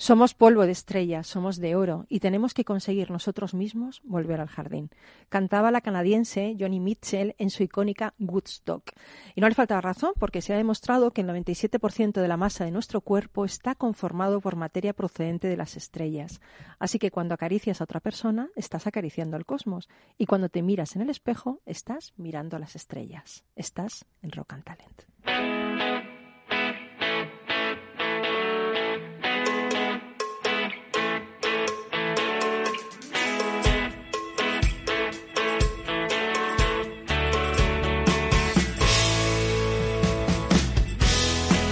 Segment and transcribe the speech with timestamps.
[0.00, 4.48] Somos polvo de estrellas, somos de oro y tenemos que conseguir nosotros mismos volver al
[4.48, 4.88] jardín.
[5.28, 8.92] Cantaba la canadiense Johnny Mitchell en su icónica Woodstock.
[9.34, 12.64] Y no le falta razón porque se ha demostrado que el 97% de la masa
[12.64, 16.40] de nuestro cuerpo está conformado por materia procedente de las estrellas.
[16.78, 19.90] Así que cuando acaricias a otra persona, estás acariciando al cosmos.
[20.16, 23.44] Y cuando te miras en el espejo, estás mirando a las estrellas.
[23.54, 25.59] Estás en Rock and Talent.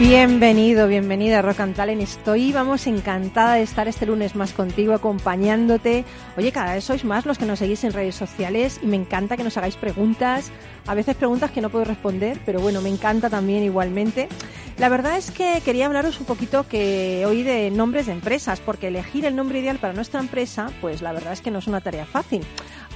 [0.00, 2.00] Bienvenido, bienvenida a Rock and Talent.
[2.00, 6.06] Estoy, vamos, encantada de estar este lunes más contigo, acompañándote.
[6.38, 9.36] Oye, cada vez sois más los que nos seguís en redes sociales y me encanta
[9.36, 10.52] que nos hagáis preguntas.
[10.86, 14.30] A veces preguntas que no puedo responder, pero bueno, me encanta también igualmente.
[14.78, 18.88] La verdad es que quería hablaros un poquito que hoy de nombres de empresas, porque
[18.88, 21.82] elegir el nombre ideal para nuestra empresa, pues la verdad es que no es una
[21.82, 22.40] tarea fácil.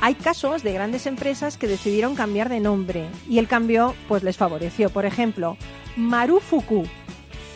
[0.01, 4.37] Hay casos de grandes empresas que decidieron cambiar de nombre y el cambio pues les
[4.37, 4.91] favoreció.
[4.91, 5.57] Por ejemplo,
[5.97, 6.85] Marufuku.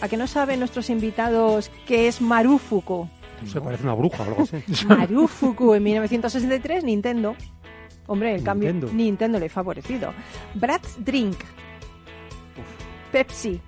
[0.00, 3.08] ¿A que no saben nuestros invitados qué es Marufuku?
[3.46, 4.56] Se parece una bruja o algo así.
[4.86, 7.34] Marufuku en 1963, Nintendo.
[8.06, 10.14] Hombre, el cambio Nintendo le ha favorecido.
[10.54, 11.36] Bratz Drink.
[13.12, 13.60] Pepsi.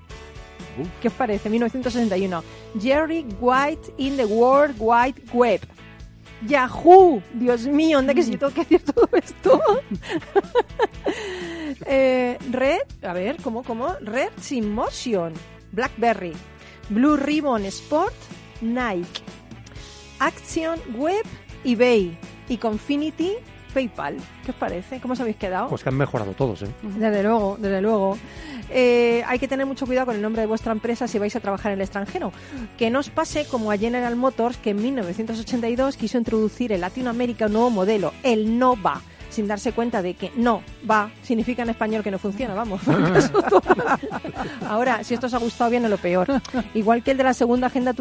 [1.01, 1.51] ¿Qué os parece?
[1.51, 2.43] 1961.
[2.81, 5.61] Jerry White in the World Wide Web.
[6.47, 9.61] Yahoo, Dios mío, ¿dónde que si yo tengo que decir todo esto?
[11.87, 13.95] eh, Red, a ver, ¿cómo, cómo?
[14.01, 15.33] Red Sin Motion,
[15.73, 16.33] BlackBerry,
[16.89, 18.15] Blue Ribbon Sport,
[18.61, 19.23] Nike,
[20.19, 21.25] Action Web,
[21.65, 23.35] eBay y Confinity,
[23.71, 24.17] PayPal.
[24.45, 25.01] ¿Qué os parece?
[25.01, 25.69] ¿Cómo os habéis quedado?
[25.69, 26.69] Pues que han mejorado todos, ¿eh?
[26.83, 28.19] Desde luego, desde luego.
[28.71, 31.41] Eh, hay que tener mucho cuidado con el nombre de vuestra empresa si vais a
[31.41, 32.33] trabajar en el extranjero.
[32.79, 37.47] Que no os pase como a General Motors, que en 1982 quiso introducir en Latinoamérica
[37.47, 42.03] un nuevo modelo, el Nova sin darse cuenta de que no va significa en español
[42.03, 42.83] que no funciona, vamos.
[44.69, 46.27] Ahora, si esto os ha gustado bien, es lo peor.
[46.75, 47.95] Igual que el de la segunda agenda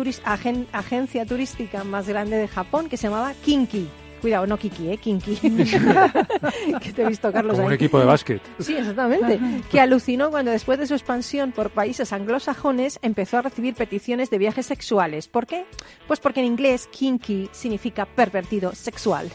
[0.74, 3.88] agencia turística más grande de Japón, que se llamaba Kinki.
[4.22, 4.98] Cuidado, no Kiki, ¿eh?
[4.98, 5.36] Kinky.
[6.82, 7.56] que te he visto, Carlos.
[7.56, 8.42] Como un equipo de básquet.
[8.60, 9.40] Sí, exactamente.
[9.72, 14.38] que alucinó cuando después de su expansión por países anglosajones empezó a recibir peticiones de
[14.38, 15.28] viajes sexuales.
[15.28, 15.66] ¿Por qué?
[16.08, 19.30] Pues porque en inglés kinky significa pervertido sexual.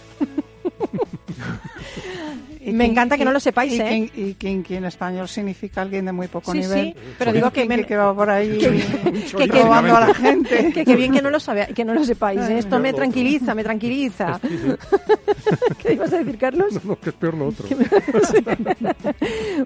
[2.67, 4.11] Me encanta que no lo sepáis, y, ¿eh?
[4.17, 6.95] Y en español significa alguien de muy poco sí, nivel.
[6.95, 10.85] Sí, pero digo que, que va por ahí que, que, robando a la gente.
[10.85, 12.41] Que, bien que no lo sabe, que no lo sepáis.
[12.43, 12.59] ¿eh?
[12.59, 14.41] Esto me tranquiliza, me tranquiliza.
[15.79, 16.73] ¿Qué ibas a decir, Carlos?
[16.73, 17.67] No, no, que es peor lo otro.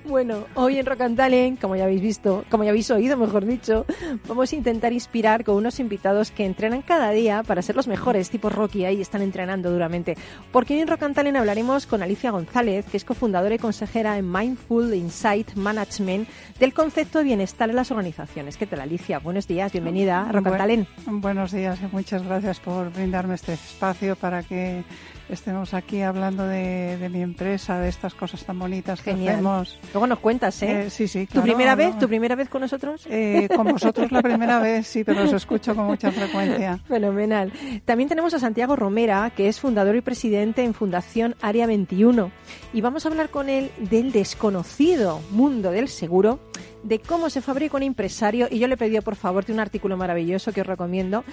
[0.05, 3.45] bueno, hoy en Rock and Talent, como ya habéis visto, como ya habéis oído, mejor
[3.45, 3.87] dicho,
[4.27, 8.31] vamos a intentar inspirar con unos invitados que entrenan cada día para ser los mejores,
[8.31, 10.17] tipo Rocky, ahí están entrenando duramente.
[10.53, 14.19] Porque hoy en Rock and Talent hablaremos con Alicia González, que es cofundadora y consejera
[14.19, 16.29] en Mindful Insight Management
[16.59, 18.57] del concepto de bienestar en las organizaciones.
[18.57, 19.19] ¿Qué tal, Alicia?
[19.19, 20.89] Buenos días, bienvenida a and Talent.
[21.07, 24.85] Buenos días y muchas gracias por brindarme este espacio para que
[25.29, 29.35] estemos aquí hablando de, de, mi empresa, de estas cosas tan bonitas que Genial.
[29.35, 29.79] hacemos.
[29.93, 30.87] Luego nos cuentas, ¿eh?
[30.87, 31.27] eh sí, sí.
[31.27, 31.99] ¿Tu primera no, vez?
[31.99, 33.07] ¿Tu primera vez con nosotros?
[33.11, 36.79] Eh, con vosotros la primera vez, sí, pero os escucho con mucha frecuencia.
[36.89, 37.53] Fenomenal.
[37.85, 42.31] También tenemos a Santiago Romera, que es fundador y presidente en Fundación Área 21.
[42.73, 46.41] Y vamos a hablar con él del desconocido mundo del seguro
[46.89, 49.61] de cómo se fabrica un empresario y yo le he pedido por favor de un
[49.61, 51.25] artículo maravilloso que os recomiendo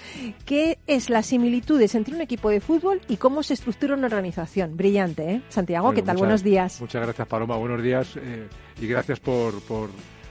[0.46, 4.76] que es las similitudes entre un equipo de fútbol y cómo se estructura una organización.
[4.78, 5.42] Brillante, ¿eh?
[5.50, 6.16] Santiago, Bueno, ¿qué tal?
[6.16, 6.82] muchas- Buenos días.
[6.82, 7.56] Muchas gracias, Paloma.
[7.58, 8.48] Buenos días eh,
[8.82, 9.90] y gracias por, por,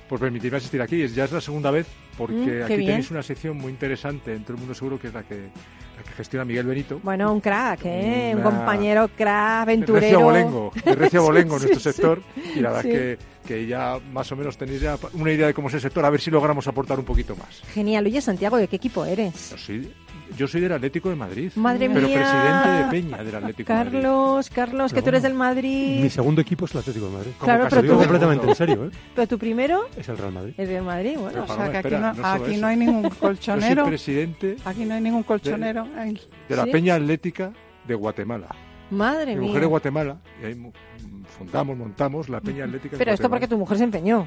[0.08, 1.02] por permitirme asistir aquí.
[1.02, 1.86] Es- Ya es la segunda vez
[2.18, 2.86] porque Mm, aquí bien.
[2.90, 5.34] tenéis una sección muy interesante entre el mundo seguro que es la que,
[5.96, 7.00] la que gestiona Miguel Benito.
[7.02, 8.30] Bueno, un crack, ¿eh?
[8.34, 10.00] Un Una- compañero crack, aventurero.
[10.00, 11.96] Recio Bolengo, de Recio Bolengo, sí, nuestro sí.
[11.96, 12.22] sector.
[12.54, 12.88] Y la verdad Sí.
[12.90, 16.04] que, que ya más o menos tenéis ya una idea de cómo es el sector,
[16.04, 17.60] a ver si logramos aportar un poquito más.
[17.72, 18.06] Genial.
[18.06, 19.50] Oye, Santiago, ¿de qué equipo eres?
[19.50, 19.92] Yo soy,
[20.36, 21.52] yo soy del Atlético de Madrid.
[21.56, 22.16] Madre pero mía.
[22.18, 23.92] presidente de Peña del Atlético de Madrid.
[23.92, 26.00] Carlos, Carlos, que tú eres del Madrid.
[26.02, 27.30] Mi segundo equipo es el Atlético de Madrid.
[27.38, 28.90] Como Claro, pero tú- el completamente en serio, ¿eh?
[29.14, 30.54] Pero tu primero Es el Real Madrid.
[30.56, 31.14] es del Madrid.
[31.18, 33.18] Bueno, Pero O sea que aquí, espera, no, no aquí no hay ningún Yo soy
[33.18, 33.86] colchonero.
[33.86, 35.84] presidente Aquí no hay ningún colchonero.
[36.48, 36.70] De la ¿Sí?
[36.70, 37.52] Peña Atlética
[37.86, 38.48] de Guatemala.
[38.90, 39.48] madre Mi mía.
[39.48, 40.54] mujer es Guatemala y
[41.34, 44.26] fundamos, montamos la Peña Atlética de Pero esto porque tu mujer se empeñó.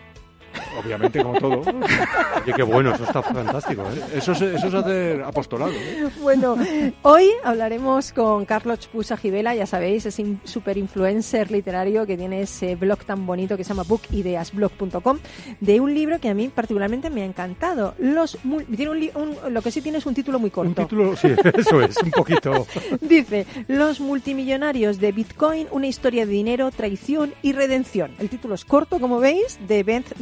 [0.83, 1.61] Obviamente, como todo.
[2.43, 3.83] Oye, qué bueno, eso está fantástico.
[3.83, 4.17] ¿eh?
[4.17, 5.71] Eso es, eso es hacer apostolado.
[5.71, 6.09] ¿eh?
[6.21, 6.57] Bueno,
[7.01, 12.41] hoy hablaremos con Carlos Pusa Gibela, ya sabéis, es un super influencer literario que tiene
[12.41, 15.19] ese blog tan bonito que se llama bookideasblog.com,
[15.59, 17.95] de un libro que a mí particularmente me ha encantado.
[17.99, 18.37] Los
[18.75, 20.69] tiene un, lo que sí tiene es un título muy corto.
[20.69, 22.67] Un título, sí, eso es, un poquito.
[23.01, 28.11] Dice, Los multimillonarios de Bitcoin, una historia de dinero, traición y redención.
[28.19, 30.17] El título es corto, como veis, de Beth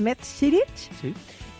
[1.01, 1.13] Sí.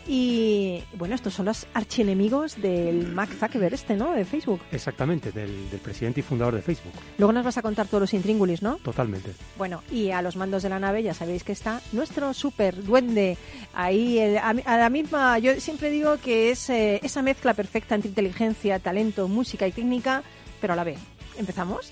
[0.07, 4.11] Y bueno, estos son los archienemigos del Mark Zuckerberg este, ¿no?
[4.11, 4.61] De Facebook.
[4.71, 6.93] Exactamente, del, del, presidente y fundador de Facebook.
[7.17, 8.75] Luego nos vas a contar todos los intríngulis, ¿no?
[8.77, 9.31] Totalmente.
[9.57, 13.37] Bueno, y a los mandos de la nave ya sabéis que está nuestro super duende
[13.73, 17.95] ahí, el, a, a, la misma, yo siempre digo que es eh, esa mezcla perfecta
[17.95, 20.21] entre inteligencia, talento, música y técnica,
[20.61, 20.99] pero a la vez.
[21.37, 21.91] ¿Empezamos?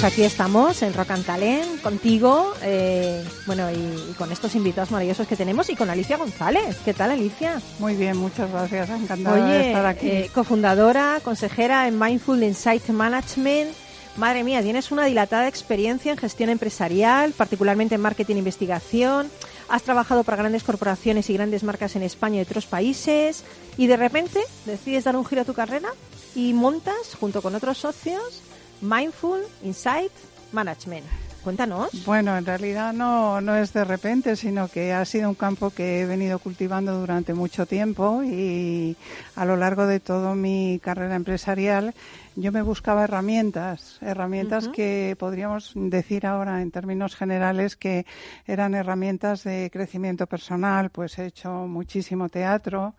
[0.00, 4.90] Pues aquí estamos en Rock and Talent contigo, eh, bueno, y, y, con estos invitados
[4.90, 6.78] maravillosos que tenemos y con Alicia González.
[6.86, 7.60] ¿Qué tal, Alicia?
[7.78, 8.88] Muy bien, muchas gracias.
[8.88, 10.08] Encantada Oye, de estar aquí.
[10.08, 13.72] Eh, cofundadora, consejera en Mindful Insight Management.
[14.16, 19.30] Madre mía, tienes una dilatada experiencia en gestión empresarial, particularmente en marketing e investigación.
[19.68, 23.44] Has trabajado para grandes corporaciones y grandes marcas en España y otros países.
[23.76, 25.90] Y de repente decides dar un giro a tu carrera
[26.34, 28.42] y montas, junto con otros socios,
[28.80, 30.12] Mindful Insight
[30.52, 31.04] Management.
[31.42, 32.04] Cuéntanos.
[32.04, 36.00] Bueno, en realidad no, no es de repente, sino que ha sido un campo que
[36.00, 38.94] he venido cultivando durante mucho tiempo y
[39.36, 41.94] a lo largo de toda mi carrera empresarial
[42.36, 44.74] yo me buscaba herramientas, herramientas uh -huh.
[44.74, 48.06] que podríamos decir ahora en términos generales que
[48.46, 50.90] eran herramientas de crecimiento personal.
[50.90, 52.94] Pues he hecho muchísimo teatro,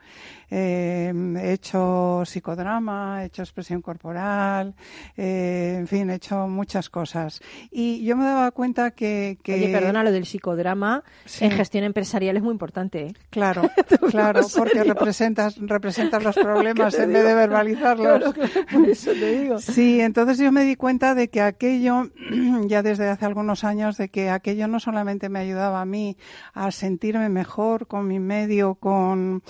[0.49, 4.75] eh, he hecho psicodrama, he hecho expresión corporal,
[5.15, 7.41] eh, en fin, he hecho muchas cosas.
[7.71, 9.37] Y yo me daba cuenta que...
[9.43, 9.55] que...
[9.55, 11.45] Oye, perdona, lo del psicodrama sí.
[11.45, 13.07] en gestión empresarial es muy importante.
[13.07, 13.13] ¿eh?
[13.29, 13.61] Claro,
[14.11, 18.19] claro, porque representas, representas los problemas en vez de verbalizarlos.
[18.19, 19.13] Claro, claro, por eso
[19.59, 22.09] Sí, entonces yo me di cuenta de que aquello,
[22.67, 26.17] ya desde hace algunos años, de que aquello no solamente me ayudaba a mí
[26.53, 29.43] a sentirme mejor con mi medio, con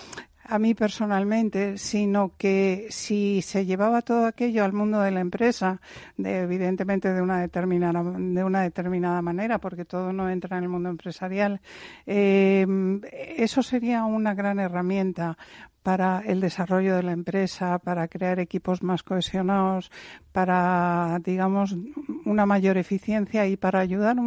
[0.51, 5.79] a mí personalmente, sino que si se llevaba todo aquello al mundo de la empresa,
[6.17, 10.69] de, evidentemente de una determinada de una determinada manera, porque todo no entra en el
[10.69, 11.61] mundo empresarial,
[12.05, 12.67] eh,
[13.37, 15.37] eso sería una gran herramienta
[15.83, 19.91] para el desarrollo de la empresa, para crear equipos más cohesionados,
[20.31, 21.75] para, digamos,
[22.25, 24.17] una mayor eficiencia y para ayudar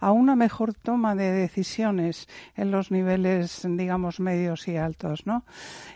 [0.00, 5.44] a una mejor toma de decisiones en los niveles, digamos, medios y altos, ¿no?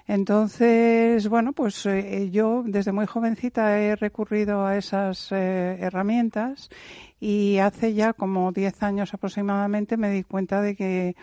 [0.06, 6.70] Entonces, bueno, pues eh, yo desde muy jovencita he recurrido a esas eh, herramientas
[7.20, 11.16] y hace ya como 10 años aproximadamente me di cuenta de que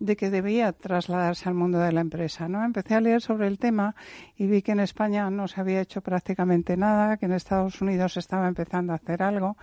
[0.00, 2.48] de que debía trasladarse al mundo de la empresa.
[2.48, 2.64] ¿no?
[2.64, 3.94] Empecé a leer sobre el tema
[4.36, 8.16] y vi que en España no se había hecho prácticamente nada, que en Estados Unidos
[8.16, 9.56] estaba empezando a hacer algo.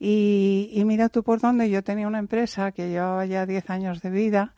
[0.00, 4.02] Y, y mira tú por dónde yo tenía una empresa que llevaba ya 10 años
[4.02, 4.54] de vida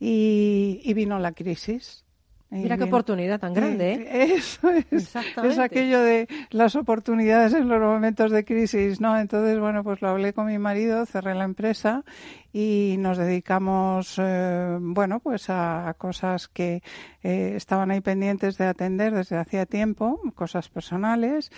[0.00, 2.07] y, y vino la crisis
[2.50, 4.34] Mira qué oportunidad tan grande, ¿eh?
[4.36, 5.14] Eso es.
[5.42, 9.18] Es aquello de las oportunidades en los momentos de crisis, ¿no?
[9.18, 12.04] Entonces, bueno, pues lo hablé con mi marido, cerré la empresa
[12.50, 16.82] y nos dedicamos, eh, bueno, pues a, cosas que
[17.22, 21.50] eh, estaban ahí pendientes de atender desde hacía tiempo, cosas personales.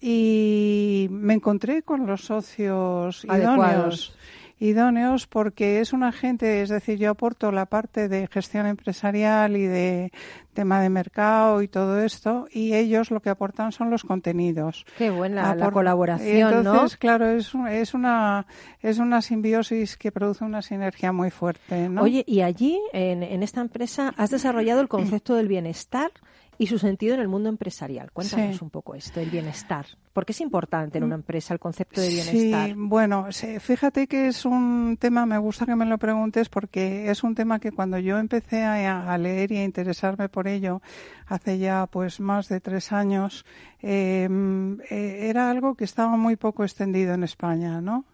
[0.00, 4.16] Y me encontré con los socios idóneos
[4.64, 9.66] idóneos porque es un agente, es decir, yo aporto la parte de gestión empresarial y
[9.66, 10.12] de
[10.54, 14.86] tema de mercado y todo esto y ellos lo que aportan son los contenidos.
[14.96, 18.46] Qué buena la colaboración, Entonces, claro, es, es una
[18.80, 22.02] es una simbiosis que produce una sinergia muy fuerte, ¿no?
[22.02, 26.10] Oye, y allí en, en esta empresa has desarrollado el concepto del bienestar
[26.58, 28.10] y su sentido en el mundo empresarial.
[28.12, 29.86] Cuéntanos un poco esto, el bienestar.
[30.12, 32.68] ¿Por qué es importante en una empresa el concepto de bienestar?
[32.68, 33.26] Sí, bueno,
[33.60, 37.58] fíjate que es un tema, me gusta que me lo preguntes porque es un tema
[37.58, 40.82] que cuando yo empecé a, leer y a interesarme por ello
[41.26, 43.44] hace ya pues más de tres años,
[43.80, 48.04] em, eh, era algo que estaba muy poco extendido en España, ¿no?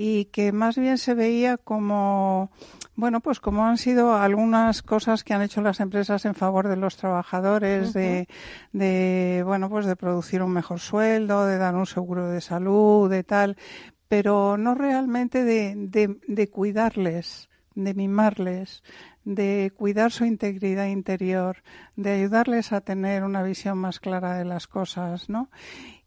[0.00, 2.52] Y que más bien se veía como
[2.94, 6.74] bueno, pues como han sido algunas cosas que han hecho las empresas en favor de
[6.74, 8.28] los trabajadores, de,
[8.72, 13.22] de, bueno, pues de producir un mejor sueldo, de dar un seguro de salud, de
[13.22, 13.56] tal,
[14.08, 18.82] pero no realmente de, de, de cuidarles, de mimarles,
[19.24, 21.58] de cuidar su integridad interior,
[21.94, 25.50] de ayudarles a tener una visión más clara de las cosas, ¿no?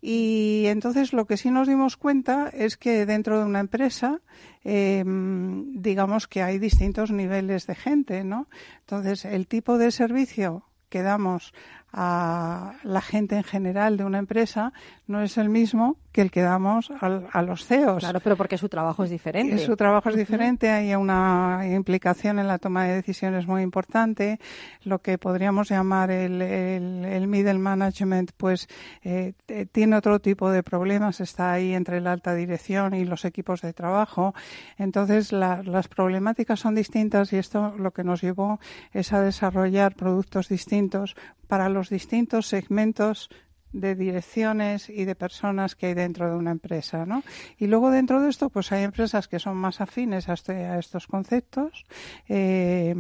[0.01, 4.19] Y entonces lo que sí nos dimos cuenta es que dentro de una empresa,
[4.63, 8.47] eh, digamos que hay distintos niveles de gente, ¿no?
[8.79, 11.53] Entonces el tipo de servicio que damos
[11.93, 14.71] a la gente en general de una empresa
[15.07, 17.99] no es el mismo que el que damos a, los CEOs.
[17.99, 19.57] Claro, pero porque su trabajo es diferente.
[19.59, 24.39] Su trabajo es diferente, hay una implicación en la toma de decisiones muy importante.
[24.83, 28.67] Lo que podríamos llamar el, el, middle management, pues
[29.03, 29.33] eh,
[29.71, 33.71] tiene otro tipo de problemas, está ahí entre la alta dirección y los equipos de
[33.71, 34.33] trabajo.
[34.77, 38.59] Entonces, las problemáticas son distintas y esto lo que nos llevó
[38.91, 41.15] es a desarrollar productos distintos
[41.51, 43.27] para los distintos segmentos
[43.73, 47.23] de direcciones y de personas que hay dentro de una empresa, ¿no?
[47.57, 51.07] Y luego dentro de esto, pues hay empresas que son más afines a, este, estos
[51.07, 51.85] conceptos
[52.29, 52.93] eh,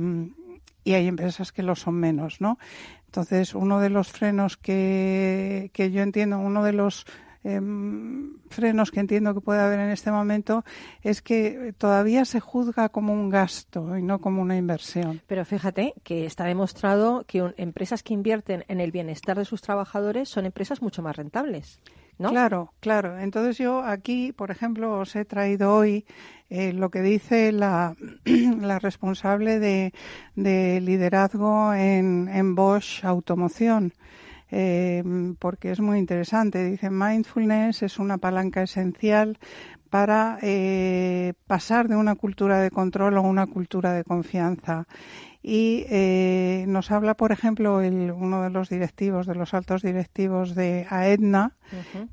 [0.83, 2.57] y hay empresas que lo son menos, ¿no?
[3.05, 7.05] Entonces, uno de los frenos que, que yo entiendo, uno de los
[7.43, 10.63] Em, frenos que entiendo que puede haber en este momento
[11.01, 15.21] es que todavía se juzga como un gasto y no como una inversión.
[15.25, 20.29] Pero fíjate que está demostrado que empresas que invierten en el bienestar de sus trabajadores
[20.29, 21.79] son empresas mucho más rentables.
[22.19, 22.29] ¿No?
[22.29, 23.17] Claro, claro.
[23.17, 26.05] Entonces yo aquí, por ejemplo, os he traído hoy
[26.51, 27.95] eh, lo que dice la,
[28.61, 29.91] la responsable de,
[30.35, 33.93] de liderazgo en, en Bosch Automoción
[34.51, 35.03] eh,
[35.39, 36.63] porque es muy interesante.
[36.63, 39.39] Dice, mindfulness es una palanca esencial
[39.89, 44.87] para eh, pasar de una cultura de control a una cultura de confianza
[45.43, 50.53] y eh, nos habla, por ejemplo, el, uno de los directivos, de los altos directivos
[50.55, 51.53] de Aetna,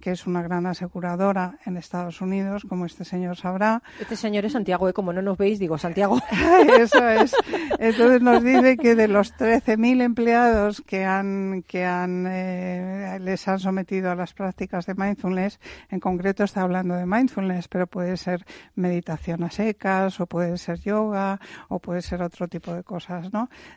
[0.01, 3.83] que es una gran aseguradora en Estados Unidos, como este señor sabrá.
[4.01, 4.93] Este señor es Santiago, ¿eh?
[4.93, 6.21] como no nos veis, digo Santiago.
[6.79, 7.35] Eso es.
[7.79, 13.59] Entonces nos dice que de los 13.000 empleados que han que han eh, les han
[13.59, 15.59] sometido a las prácticas de mindfulness,
[15.91, 20.81] en concreto está hablando de mindfulness, pero puede ser meditación a secas, o puede ser
[20.81, 23.18] yoga, o puede ser otro tipo de cosas.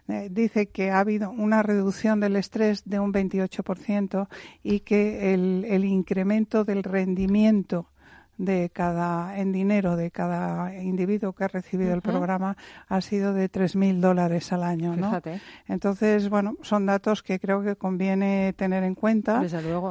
[0.08, 4.28] Eh, dice que ha habido una reducción del estrés de un 28%
[4.64, 7.88] y que el, el incremento del rendimiento
[8.42, 12.58] de cada en dinero de cada individuo que ha recibido el programa
[12.88, 15.22] ha sido de 3.000 dólares al año, ¿no?
[15.68, 19.42] Entonces, bueno, son datos que creo que conviene tener en cuenta.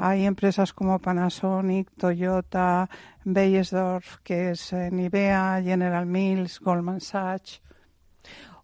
[0.03, 2.91] Hay empresas como Panasonic, Toyota,
[3.25, 7.63] Beiersdorf, que es eh, Nivea, General Mills, Goldman Sachs.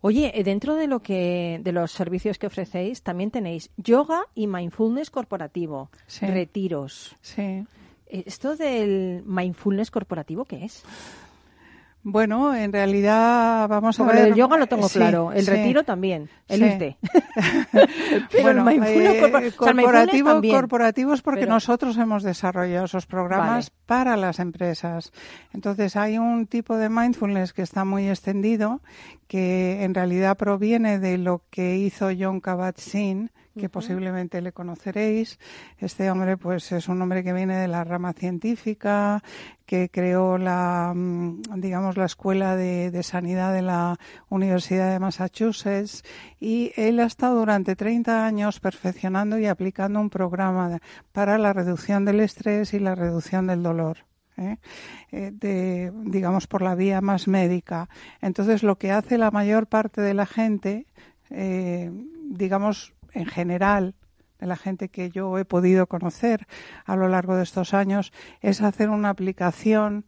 [0.06, 4.46] Oye, eh, dentro de lo que de los servicios que ofrecéis, también tenéis yoga y
[4.46, 6.26] mindfulness corporativo, Sí.
[6.26, 7.16] retiros.
[7.22, 7.42] Sí.
[7.42, 10.84] Eh, ¿Esto del mindfulness corporativo qué es?
[12.08, 14.28] Bueno, en realidad vamos a ver.
[14.28, 15.50] el yoga lo tengo Sí, claro, el sí.
[15.50, 16.64] retiro también, el Sí.
[16.66, 16.96] irte.
[18.30, 20.54] Pero bueno, el mindfulness eh, corpor- corporativo, también.
[20.54, 23.82] corporativos porque Pero- nosotros hemos desarrollado esos programas Vale.
[23.86, 25.12] para las empresas.
[25.52, 28.82] Entonces hay un tipo de mindfulness que está muy extendido,
[29.26, 35.38] que en realidad proviene de lo que hizo John Kabat-Zinn, que posiblemente le conoceréis.
[35.78, 39.22] Este hombre, pues, es un hombre que viene de la rama científica,
[39.64, 43.98] que creó la, mm, digamos, la escuela de, de sanidad de la
[44.28, 46.02] Universidad de Massachusetts
[46.38, 50.78] y él ha estado durante 30 años perfeccionando y aplicando un programa
[51.12, 53.98] para la reducción del estrés y la reducción del dolor.
[54.36, 54.56] ¿eh?
[55.12, 57.88] Eh, de, digamos, por la vía más médica.
[58.20, 60.86] Entonces, lo que hace la mayor parte de la gente,
[61.30, 61.90] eh,
[62.24, 63.94] digamos, en general,
[64.38, 66.46] de la gente que yo he podido conocer
[66.84, 70.04] a lo largo de estos años, es hacer una aplicación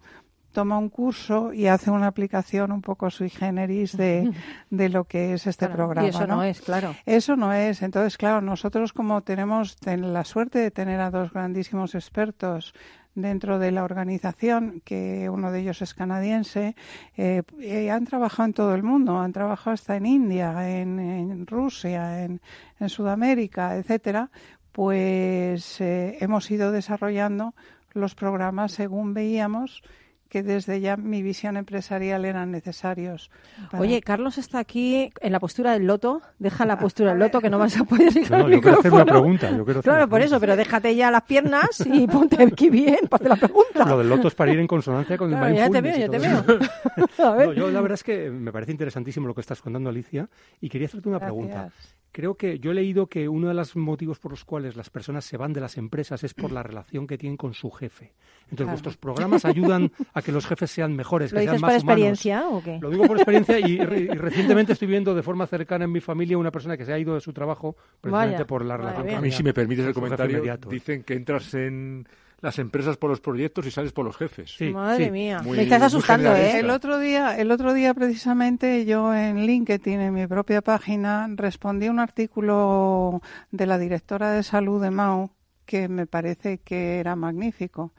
[0.53, 4.33] toma un curso y hace una aplicación un poco sui generis de,
[4.71, 6.07] de lo que es este Claro, programa.
[6.07, 6.95] Y eso no, es, claro.
[7.07, 7.83] Eso no es.
[7.83, 12.75] Entonces, claro, nosotros como tenemos ten- la suerte de tener a dos grandísimos expertos
[13.21, 16.77] dentro de la organización, que uno de ellos es canadiense,
[17.17, 22.25] eh, eh, han trabajado en todo el mundo, han trabajado hasta en India, en, Rusia,
[22.25, 22.41] en,
[22.79, 24.31] en Sudamérica, etcétera,
[24.73, 27.55] pues eh, hemos ido desarrollando
[27.93, 29.83] los programas según veíamos
[30.29, 33.31] que desde ya mi visión empresarial eran necesarios.
[33.71, 36.21] para- Oye, Carlos está aquí en la postura del loto.
[36.39, 38.61] Deja la postura del loto que no vas a poder ir No, al no, yo
[38.61, 39.51] quiero hacer una pregunta.
[39.51, 42.69] Yo quiero hacer Claro, una por eso, pero déjate ya las piernas y ponte aquí
[42.69, 43.85] bien para hacer la pregunta.
[43.87, 46.09] Lo del loto es para ir en consonancia con el Claro, ya te veo, ya
[46.09, 46.45] te veo.
[47.19, 50.29] No, yo la verdad es que me parece interesantísimo lo que estás contando, Alicia,
[50.61, 51.71] y quería hacerte una pregunta.
[52.11, 55.25] Creo que yo he leído que uno de los motivos por los cuales las personas
[55.25, 58.13] se van de las empresas es por la relación que tienen con su jefe.
[58.45, 58.71] Entonces, Claro.
[58.71, 61.85] vuestros programas ayudan a que los jefes sean mejores, ¿Lo que sean más por humanos.
[61.85, 62.79] experiencia o qué?
[62.81, 66.01] Lo digo por experiencia y, re- y recientemente estoy viendo de forma cercana en mi
[66.01, 69.07] familia una persona que se ha ido de su trabajo precisamente Vaya, por la relación.
[69.07, 70.71] que A mí, si me permites el comentario, inmediato.
[70.71, 72.09] dicen que entras en
[72.41, 74.55] las empresas por los proyectos y sales por los jefes.
[74.57, 75.11] Sí, Madre sí.
[75.11, 76.35] mía, Muy- me estás asustando.
[76.37, 76.61] ¿eh?
[76.61, 81.89] El otro día, el otro día precisamente yo en LinkedIn, en mi propia página, respondí
[81.89, 83.21] un artículo
[83.51, 85.31] de la directora de salud de Mao
[85.67, 87.93] que me parece que era magnífico.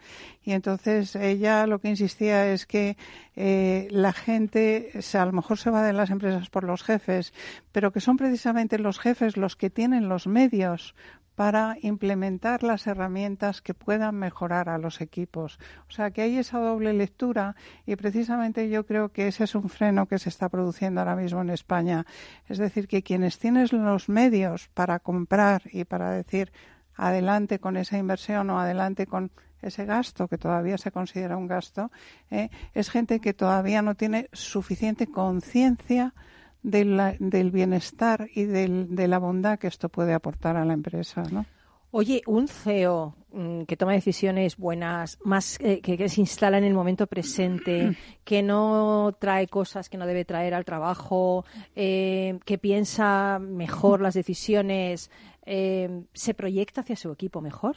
[0.43, 2.97] Y entonces ella lo que insistía es que
[3.35, 6.81] eh, la gente, o sea, a lo mejor se va de las empresas por los
[6.81, 7.31] jefes,
[7.71, 10.95] pero que son precisamente los jefes los que tienen los medios
[11.39, 15.57] para implementar las herramientas que puedan mejorar a los equipos.
[15.87, 19.69] O sea, que hay esa doble lectura y precisamente yo creo que ese es un
[19.69, 22.05] freno que se está produciendo ahora mismo en España.
[22.49, 26.51] Es decir, que quienes tienen los medios para comprar y para decir
[26.97, 31.89] adelante con esa inversión o adelante con ese gasto, que todavía se considera un gasto,
[32.31, 36.13] eh, es gente que todavía no tiene suficiente conciencia
[36.63, 40.73] de la- del bienestar y del- de la bondad que esto puede aportar a la
[40.73, 41.45] empresa, ¿no?
[41.91, 46.63] Oye, un CEO mm, que toma decisiones buenas, más eh, que, que se instala en
[46.63, 51.45] el momento presente, que no trae cosas que no debe traer al trabajo,
[51.75, 55.09] eh, que piensa mejor las decisiones,
[55.45, 57.75] eh, se proyecta hacia su equipo mejor.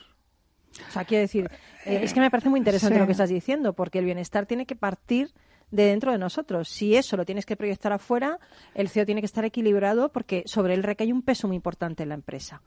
[0.89, 1.51] O sea, quiero decir,
[1.85, 3.01] eh, es que me parece muy interesante Sí.
[3.01, 5.31] lo que estás diciendo, porque el bienestar tiene que partir
[5.73, 6.69] de dentro de nosotros.
[6.69, 8.39] Si eso lo tienes que proyectar afuera,
[8.75, 12.11] el CEO tiene que estar equilibrado porque sobre él recae un peso muy importante en
[12.11, 12.63] la empresa.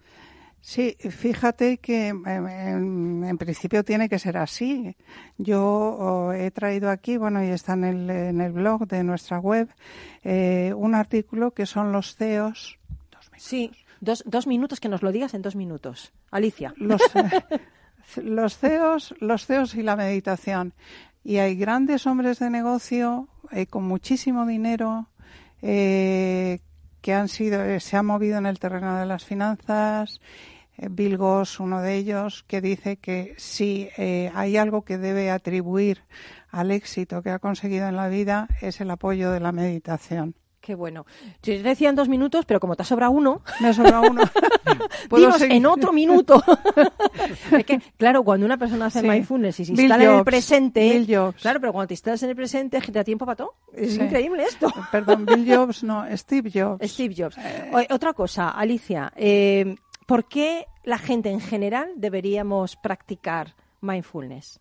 [0.60, 4.98] Sí, fíjate que em, en, en principio tiene que ser así.
[5.38, 9.38] Yo oh, he traído aquí, bueno, y está en el, en el blog de nuestra
[9.38, 9.70] web,
[10.24, 12.80] eh, un artículo que son los CEOs.
[13.38, 16.12] Sí, dos, dos minutos que nos lo digas en dos minutos.
[16.32, 16.74] Alicia.
[16.78, 17.02] Los,
[18.16, 20.74] los CEOs, los CEOs y la meditación.
[21.26, 25.08] Y hay grandes hombres de negocio eh, con muchísimo dinero
[25.64, 26.60] eh,
[27.02, 30.22] que han sido, eh, se han movido en el terreno de las finanzas.
[30.78, 35.32] Eh, Bill Goss, uno de ellos, que dice que si eh, hay algo que debe
[35.32, 36.04] atribuir
[36.52, 40.36] al éxito que ha conseguido en la vida es el apoyo de la meditación.
[40.66, 41.06] Qué bueno.
[41.44, 44.24] Yo te decía en dos minutos, pero como te ha sobrado uno, Me sobra uno.
[45.10, 46.42] ¿Puedo dinos en otro minuto.
[47.52, 49.08] es que, claro, cuando una persona hace Sí.
[49.08, 51.42] mindfulness y se Bill instala en el presente, Bill Jobs.
[51.42, 53.54] claro, pero cuando te instalas en el presente, te da tiempo para todo.
[53.74, 54.02] Es Sí.
[54.02, 54.72] increíble esto.
[54.92, 56.84] Perdón, Bill Jobs, no, Steve Jobs.
[56.90, 57.38] Steve Jobs.
[57.72, 59.76] O- otra cosa, Alicia, eh,
[60.08, 64.60] ¿por qué la gente en general deberíamos practicar mindfulness?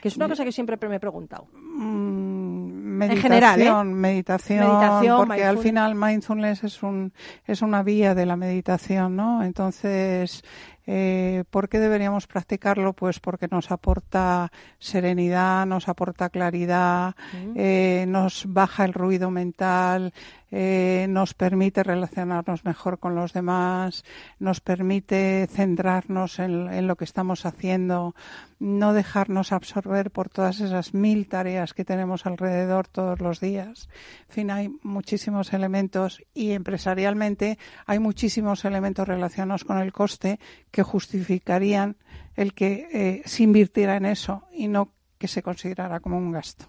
[0.00, 1.48] Que es una cosa que siempre me he preguntado.
[1.52, 3.84] Mm, meditación, general, ¿eh?
[3.84, 7.12] meditación, Meditación, porque al final mindfulness es un
[7.46, 9.42] es una vía de la meditación, ¿no?
[9.42, 10.44] Entonces,
[10.86, 12.92] eh, ¿por qué deberíamos practicarlo?
[12.92, 17.14] Pues porque nos aporta serenidad, nos aporta claridad,
[17.56, 20.12] eh, nos baja el ruido mental,
[20.50, 24.04] eh, nos permite relacionarnos mejor con los demás,
[24.38, 28.14] nos permite centrarnos en, lo que estamos haciendo,
[28.58, 33.88] no dejarnos absorber por todas esas mil tareas que tenemos alrededor todos los días.
[34.28, 40.38] En fin, hay muchísimos elementos y empresarialmente hay muchísimos elementos relacionados con el coste
[40.70, 41.96] que justificarían
[42.36, 46.66] el que eh, se invirtiera en eso y no que se considerara como un gasto.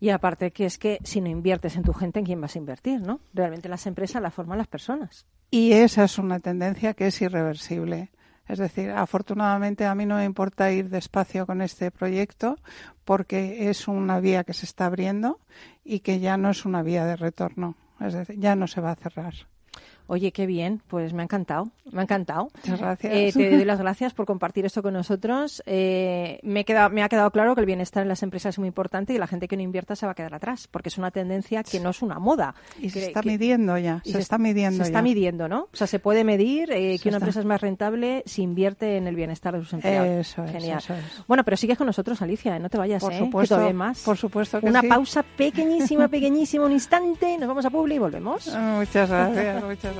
[0.00, 2.58] Y aparte que es que si no inviertes en tu gente, ¿en quién vas a
[2.58, 3.20] invertir, no?
[3.34, 5.26] Realmente las empresas las forman las personas.
[5.50, 8.10] Y esa es una tendencia que es irreversible.
[8.48, 12.56] Es decir, afortunadamente a mí no me importa ir despacio con este proyecto
[13.04, 15.38] porque es una vía que se está abriendo
[15.84, 17.76] y que ya no es una vía de retorno.
[18.00, 19.34] Es decir, ya no se va a cerrar.
[20.12, 22.50] Oye, qué bien, pues me ha encantado, me ha encantado.
[22.64, 23.12] Muchas gracias.
[23.14, 25.62] Eh, te doy las gracias por compartir esto con nosotros.
[25.66, 29.12] Eh, me, me ha quedado claro que el bienestar en las empresas es muy importante
[29.14, 31.62] y la gente que no invierta se va a quedar atrás, porque es una tendencia
[31.62, 32.56] que no es una moda.
[32.80, 35.68] Y se está que- midiendo ya, se, está midiendo Se está midiendo, ¿no?
[35.72, 37.26] O sea, se puede medir eh, que una está.
[37.26, 40.08] empresa es más rentable si invierte en el bienestar de sus empleados.
[40.08, 40.78] Eso es, Genial.
[40.78, 41.22] eso es.
[41.28, 44.02] Bueno, pero sigues con nosotros, Alicia, no te vayas, Por supuesto, que más.
[44.02, 44.88] por supuesto que Una sí.
[44.88, 48.48] pausa pequeñísima, pequeñísima, un instante, nos vamos a Publi y volvemos.
[48.48, 49.99] Muchas gracias, muchas gracias.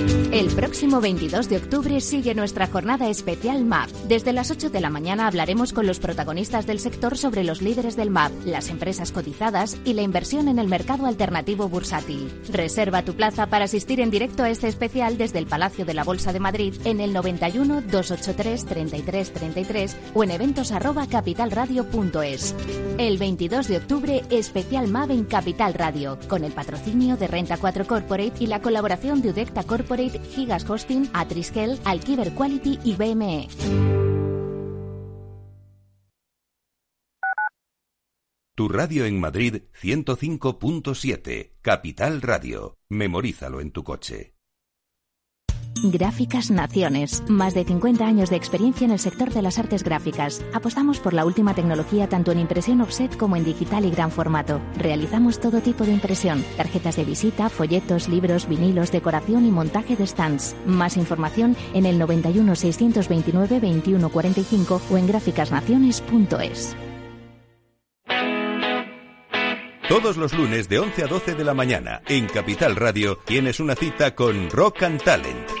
[0.31, 3.89] El próximo 22 de octubre sigue nuestra jornada especial MAP.
[4.07, 7.97] Desde las 8 de la mañana hablaremos con los protagonistas del sector sobre los líderes
[7.97, 12.31] del MAP, las empresas cotizadas y la inversión en el mercado alternativo bursátil.
[12.49, 16.05] Reserva tu plaza para asistir en directo a este especial desde el Palacio de la
[16.05, 22.55] Bolsa de Madrid en el 91 283 33 33 o en eventos arroba capitalradio.es.
[22.97, 27.85] El 22 de octubre, especial MAP en Capital Radio, con el patrocinio de Renta 4
[27.85, 32.95] Corporate y la colaboración de Udecta Corporate, Gigas Hosting, Atriskel, Alquiver Quality y.
[32.95, 33.47] BME.
[38.53, 42.77] Tu radio en Madrid 105.7, Capital Radio.
[42.89, 44.35] Memorízalo en tu coche.
[45.83, 47.23] Gráficas Naciones.
[47.27, 50.41] Más de 50 años de experiencia en el sector de las artes gráficas.
[50.53, 54.61] Apostamos por la última tecnología tanto en impresión offset como en digital y gran formato.
[54.77, 56.43] Realizamos todo tipo de impresión.
[56.57, 60.55] Tarjetas de visita, folletos, libros, vinilos, decoración y montaje de stands.
[60.65, 66.75] Más información en el 91 629 2145 o en gráficasnaciones.es.
[69.91, 73.75] Todos los lunes de 11 a 12 de la mañana en Capital Radio tienes una
[73.75, 75.60] cita con Rock and Talent.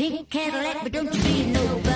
[0.00, 1.89] Pink Cadillac, but don't you be nobody's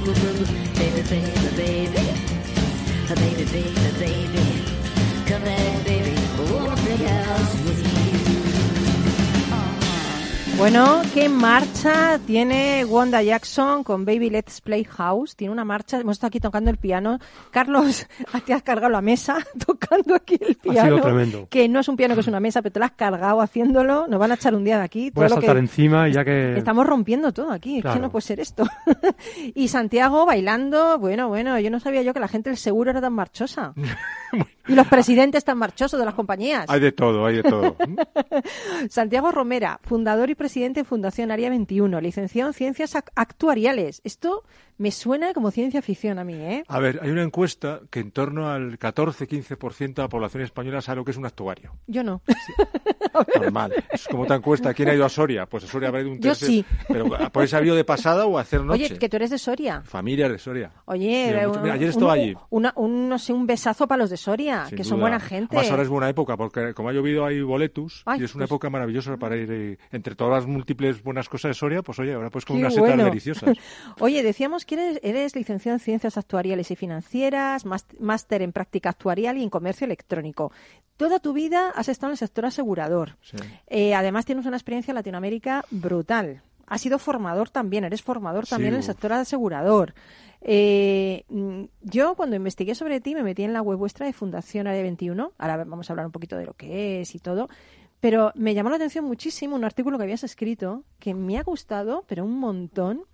[0.00, 0.14] boo.
[0.74, 2.04] Baby, baby, baby.
[3.14, 4.44] Baby, baby, baby.
[5.26, 6.14] Come back, baby.
[6.52, 8.03] Wanna play house with you.
[10.58, 15.34] Bueno, ¿qué marcha tiene Wanda Jackson con Baby Let's Play House?
[15.36, 17.18] Tiene una marcha, hemos estado aquí tocando el piano.
[17.50, 18.06] Carlos,
[18.46, 19.36] te has cargado la mesa
[19.66, 21.00] tocando aquí el piano.
[21.00, 21.48] tremendo.
[21.50, 24.06] Que no es un piano, que es una mesa, pero te la has cargado haciéndolo.
[24.06, 25.10] Nos van a echar un día de aquí.
[25.12, 26.56] Voy a lo saltar que- encima ya que...
[26.56, 28.00] Estamos rompiendo todo aquí, es que Claro.
[28.00, 28.64] no puede ser esto.
[29.54, 33.00] y Santiago bailando, bueno, bueno, yo no sabía yo que la gente del seguro era
[33.00, 33.74] tan marchosa.
[34.66, 36.66] Y los presidentes tan marchosos de las compañías.
[36.68, 37.76] Hay de todo, hay de todo.
[38.88, 44.00] Santiago Romera, fundador y presidente de Fundación Área 21, licenciado en Ciencias Ac- Actuariales.
[44.04, 44.42] Esto
[44.78, 46.64] me suena como ciencia ficción a mí, ¿eh?
[46.68, 50.96] A ver, hay una encuesta que en torno al 14-15% de la población española sabe
[50.96, 51.72] lo que es un actuario.
[51.86, 52.22] Yo no.
[53.40, 53.72] Normal.
[53.92, 54.74] Es como otra encuesta.
[54.74, 55.46] ¿Quién ha ido a Soria?
[55.46, 56.46] Pues a Soria habrá ido un Yo tercio.
[56.48, 56.64] sí.
[56.88, 58.84] Pero ¿por ese ha ido de pasada o a hacer noche?
[58.86, 59.82] Oye, que tú eres de Soria.
[59.84, 60.70] Familia de Soria.
[60.86, 62.34] Oye, Mira, eh, mucho- mira, ayer estaba allí.
[62.50, 65.54] una- un, no sé, un besazo para los de Soria, Sin que son buena gente.
[65.56, 68.42] Además, ahora es buena época, porque como ha llovido hay boletus, Ay, y es una
[68.44, 71.98] pues- época maravillosa para ir, eh, entre todas las múltiples buenas cosas de Soria, pues
[71.98, 73.04] oye, ahora pues con Qué unas setas bueno.
[73.04, 73.56] deliciosas.
[74.00, 79.36] Oye, decíamos eres, eres licenciado en Ciencias Actuariales y Financieras, más- máster en Práctica Actuarial
[79.38, 80.50] y en Comercio Electrónico.
[80.96, 83.16] Toda tu vida has estado en el sector asegurador.
[83.20, 83.36] Sí.
[83.66, 86.42] Eh, además, tienes una experiencia en Latinoamérica brutal.
[86.66, 89.92] Has sido formador también, eres formador también Sí, en el sector asegurador.
[90.46, 94.66] Eh, mm, yo, cuando investigué sobre ti, me metí en la web vuestra de Fundación
[94.66, 95.32] Área 21.
[95.38, 97.48] Ahora vamos a hablar un poquito de lo que es y todo.
[98.04, 102.04] Pero me llamó la atención muchísimo un artículo que habías escrito que me ha gustado,
[102.06, 103.04] pero un montón.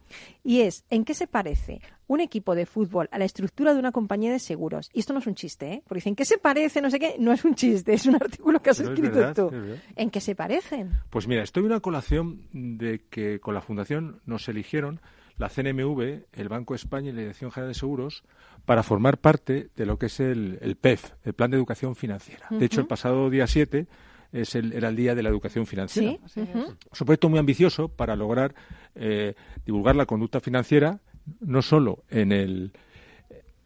[0.43, 3.93] Y es, ¿en qué se parece un equipo de fútbol a la estructura de una
[3.93, 4.91] compañía de seguros?
[4.93, 5.83] Y esto no es un chiste, ¿eh?
[5.87, 6.83] Porque dicen, ¿qué se parece?
[6.83, 7.15] No sé qué.
[7.21, 9.55] No es un chiste, es un artículo que has Pero es escrito verdad, tú.
[9.55, 9.81] es.
[9.95, 10.91] ¿En qué se parecen?
[11.09, 15.01] Pues mira, estoy en una colación de que con la Fundación nos eligieron
[15.37, 18.25] la CNMV, el Banco de España y la Dirección General de Seguros
[18.65, 22.49] para formar parte de lo que es el, el PEF, el Plan de Educación Financiera.
[22.51, 23.87] De hecho, el pasado día 7
[24.33, 26.17] es el, era el Día de la Educación Financiera.
[26.27, 26.41] Sí.
[26.41, 28.55] Es un proyecto muy ambicioso para lograr
[28.95, 31.01] eh, divulgar la conducta financiera,
[31.41, 32.73] no solo en el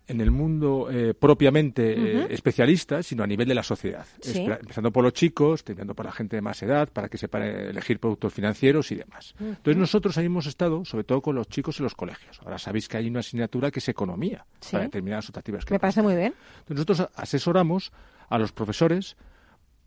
[0.07, 4.05] en el mundo eh, propiamente eh, especialista, sino a nivel de la sociedad.
[4.21, 4.41] Sí.
[4.45, 7.99] Empezando por los chicos, terminando por la gente de más edad, para que sepan elegir
[7.99, 9.35] productos financieros y demás.
[9.41, 12.39] Entonces nosotros ahí hemos estado, sobre todo con los chicos en los colegios.
[12.45, 14.73] Ahora sabéis que hay una asignatura que es economía, Sí.
[14.73, 15.65] para determinadas optativas.
[15.65, 16.35] que Me parece muy bien.
[16.59, 17.91] entonces nosotros asesoramos
[18.29, 19.17] a los profesores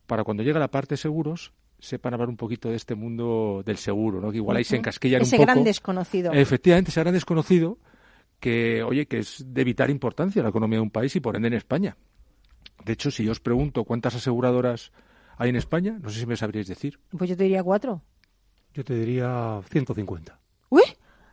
[0.07, 3.77] para cuando llega la parte de seguros sepan hablar un poquito de este mundo del
[3.77, 4.31] seguro, ¿no?
[4.31, 4.79] Que igual ahí se Ujú.
[4.79, 5.51] encasquillan Ese un poco.
[5.53, 6.33] gran desconocido.
[6.33, 7.77] Efectivamente, ese gran desconocido
[8.39, 11.35] que, oye, que es de vital importancia en la economía de un país y por
[11.35, 11.95] ende en España.
[12.83, 14.91] De hecho, si yo os pregunto cuántas aseguradoras
[15.37, 16.99] hay en España, no sé si me sabríais decir.
[17.15, 18.01] Pues yo te diría cuatro.
[18.73, 20.39] Yo te diría 150.
[20.69, 20.83] ¿Uy?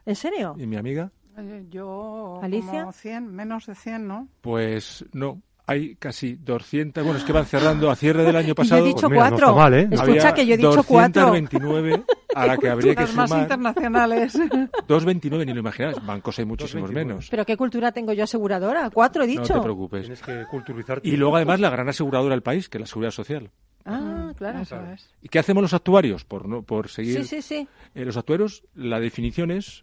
[0.04, 0.56] ¿En serio?
[0.58, 1.10] ¿Y mi amiga?
[1.36, 2.80] Eh, Yo, ¿Alicia?
[2.80, 4.28] como 100, menos de 100, ¿no?
[4.40, 5.40] Pues no.
[5.66, 8.54] Hay casi 200, bueno, es que van cerrando a cierre del año Y yo he
[8.54, 8.84] pasado.
[8.84, 9.46] dicho Pues mira, no cuatro.
[9.48, 9.88] está mal, ¿eh?
[9.90, 11.22] Escucha Había que yo he dicho cuatro.
[11.22, 12.02] 229
[12.34, 13.42] a la que habría que Las más sumar.
[13.44, 14.32] internacionales.
[14.88, 15.96] 229, ni lo imagináis.
[16.04, 17.04] Bancos hay muchísimos 229.
[17.06, 17.28] menos.
[17.30, 18.90] ¿Pero qué cultura tengo yo aseguradora?
[18.90, 19.54] Cuatro he No dicho.
[19.54, 20.02] te preocupes.
[20.02, 21.08] Tienes que culturizarte.
[21.08, 23.50] Y luego, además, la gran aseguradora del país, que es la Seguridad Social.
[23.86, 24.60] Ah, claro.
[24.60, 25.10] Eso es.
[25.22, 26.24] ¿Y qué hacemos los actuarios?
[26.24, 27.24] Por, no, por seguir.
[27.24, 27.68] Sí, sí, sí.
[27.94, 29.82] Eh, los actuarios, la definición es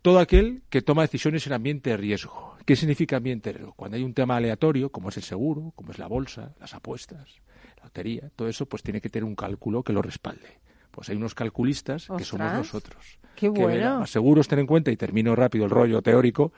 [0.00, 2.56] todo aquel que toma decisiones en ambiente de riesgo.
[2.68, 3.72] ¿Qué significa riesgo?
[3.72, 7.40] Cuando hay un tema aleatorio, como es el seguro, como es la bolsa, las apuestas,
[7.78, 10.60] la lotería, todo eso, pues tiene que tener un cálculo que lo respalde.
[10.90, 13.18] Pues hay unos calculistas que somos nosotros.
[13.36, 13.68] qué que bueno.
[13.68, 13.98] verán.
[14.00, 16.52] Más seguros, ten en cuenta, y termino rápido el rollo teórico,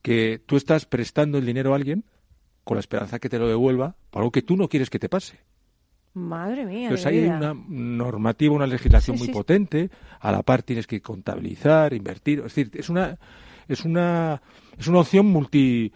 [0.00, 2.04] que tú estás prestando el dinero a alguien
[2.62, 5.08] con la esperanza que te lo devuelva por algo que tú no quieres que te
[5.08, 5.40] pase.
[6.14, 6.82] Madre mía.
[6.84, 7.36] Entonces hay vida.
[7.38, 9.32] una normativa, una legislación Sí, muy sí.
[9.32, 9.90] potente.
[10.20, 12.38] A la par tienes que contabilizar, invertir.
[12.38, 13.18] Es decir, es una
[13.68, 14.40] es una
[14.78, 15.92] es una opción multi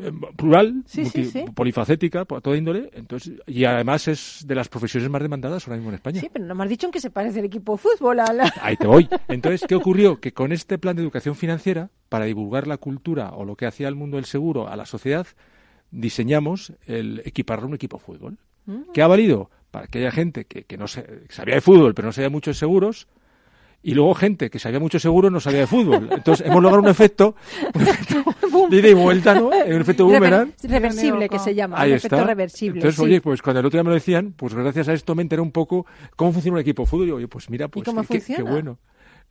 [0.00, 1.44] eh, plural, Sí, multi- sí.
[1.54, 2.88] polifacética, por toda índole.
[2.94, 6.20] Entonces y además es de las profesiones más demandadas ahora mismo en España.
[6.20, 8.32] Sí, pero no me has dicho en qué se parece el equipo de fútbol a
[8.32, 8.52] la...
[8.62, 9.08] Ahí te voy.
[9.28, 10.18] Entonces, ¿qué ocurrió?
[10.20, 13.88] Que con este plan de educación financiera, para divulgar la cultura o lo que hacía
[13.88, 15.26] el mundo del seguro a la sociedad,
[15.90, 18.38] diseñamos el equiparar un equipo de fútbol.
[18.66, 18.92] Mm.
[18.94, 19.50] ¿Qué ha valido?
[19.70, 22.30] Para que haya gente que, que no se, que sabía de fútbol, pero no sabía
[22.30, 23.08] mucho de seguros,
[23.82, 26.08] y luego gente que sabía mucho de seguros no sabía de fútbol.
[26.12, 27.34] Entonces, hemos logrado un efecto,
[27.74, 28.24] un efecto
[28.70, 29.48] de ida y vuelta, ¿no?
[29.48, 30.52] Un efecto boomerang.
[30.52, 31.80] Rever- reversible que se llama.
[31.80, 32.08] Ahí un está.
[32.08, 32.78] efecto reversible.
[32.78, 33.02] Entonces, sí.
[33.02, 35.42] oye, pues cuando el otro día me lo decían, pues gracias a esto me enteré
[35.42, 37.08] un poco cómo funciona un equipo de fútbol.
[37.08, 38.78] Y oye, pues mira, pues cómo qué- qué- bueno.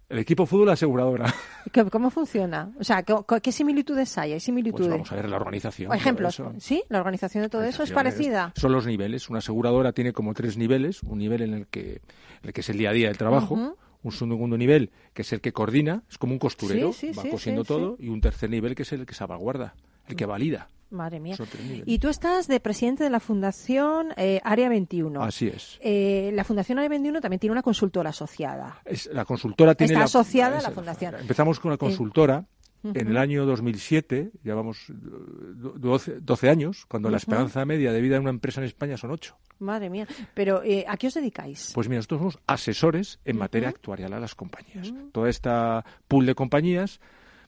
[0.09, 1.33] El equipo fútbol aseguradora.
[1.71, 2.73] ¿Qué- ¿Cómo funciona?
[2.77, 4.31] O sea, ¿qué, qué similitudes hay?
[4.31, 4.89] ¿Hay Pues similitudes?
[4.89, 5.89] vamos a ver la organización.
[5.89, 6.35] O ejemplos.
[6.35, 6.59] todo eso.
[6.59, 6.83] ¿Sí?
[6.89, 8.51] ¿La organización de todo eso es parecida?
[8.57, 9.29] Son los niveles.
[9.29, 11.01] Una aseguradora tiene como tres niveles.
[11.03, 12.01] Un nivel en el que,
[12.41, 13.77] en el que es el día a día del trabajo.
[14.03, 17.23] Un segundo nivel que es el que coordina, es como un costurero, Sí, sí, va
[17.23, 17.95] sí, cosiendo todo.
[17.99, 19.75] Y un tercer nivel que es el que salvaguarda,
[20.07, 20.69] el que valida.
[20.89, 21.37] Madre mía.
[21.85, 25.23] Y tú estás de presidente de la Fundación eh, Área 21.
[25.23, 25.79] Así es.
[25.81, 28.81] Eh, la Fundación Área 21 también tiene una consultora asociada.
[28.83, 31.15] Es- la consultora tiene Está la- asociada a la fundación.
[31.15, 32.45] Empezamos con la consultora
[32.83, 38.15] En el año 2007, llevamos do- 12, 12 años, cuando la esperanza media de vida
[38.15, 39.35] en una empresa en España son 8.
[39.59, 40.07] Madre mía.
[40.33, 41.71] Pero, eh, ¿a qué os dedicáis?
[41.75, 44.91] Pues mira, nosotros somos asesores en materia actuarial a las compañías.
[45.11, 46.99] Toda esta pool de compañías,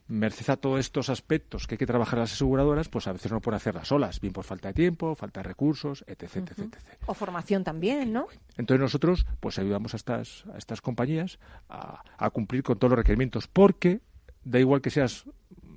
[0.06, 3.40] merced a todos estos aspectos que hay que trabajar las aseguradoras, pues a veces no
[3.40, 6.36] pueden hacerlas solas, bien por falta de tiempo, falta de recursos, etc.
[6.36, 6.76] etc, etc.
[7.06, 8.26] O formación también, ¿no?
[8.58, 12.98] Entonces nosotros pues ayudamos a estas, a estas compañías a, a cumplir con todos los
[12.98, 14.00] requerimientos, porque
[14.44, 15.24] da igual que seas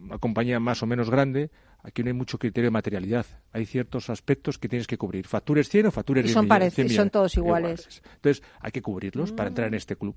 [0.03, 1.51] una compañía más o menos grande,
[1.83, 3.25] aquí no hay mucho criterio de materialidad.
[3.53, 5.27] Hay ciertos aspectos que tienes que cubrir.
[5.27, 8.01] Factures 100 o factures Y 10 son millones, parecidos, 100 son todos iguales.
[8.15, 10.15] Entonces hay que cubrirlos para entrar en este club.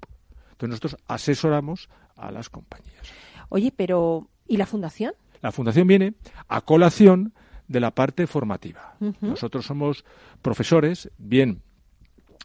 [0.53, 3.03] Entonces nosotros asesoramos a las compañías.
[3.49, 5.15] Oye, pero ¿y la fundación?
[5.43, 6.15] La fundación viene
[6.49, 7.33] a colación
[7.67, 8.97] de la parte formativa.
[9.21, 10.05] Nosotros somos
[10.43, 11.63] profesores, bien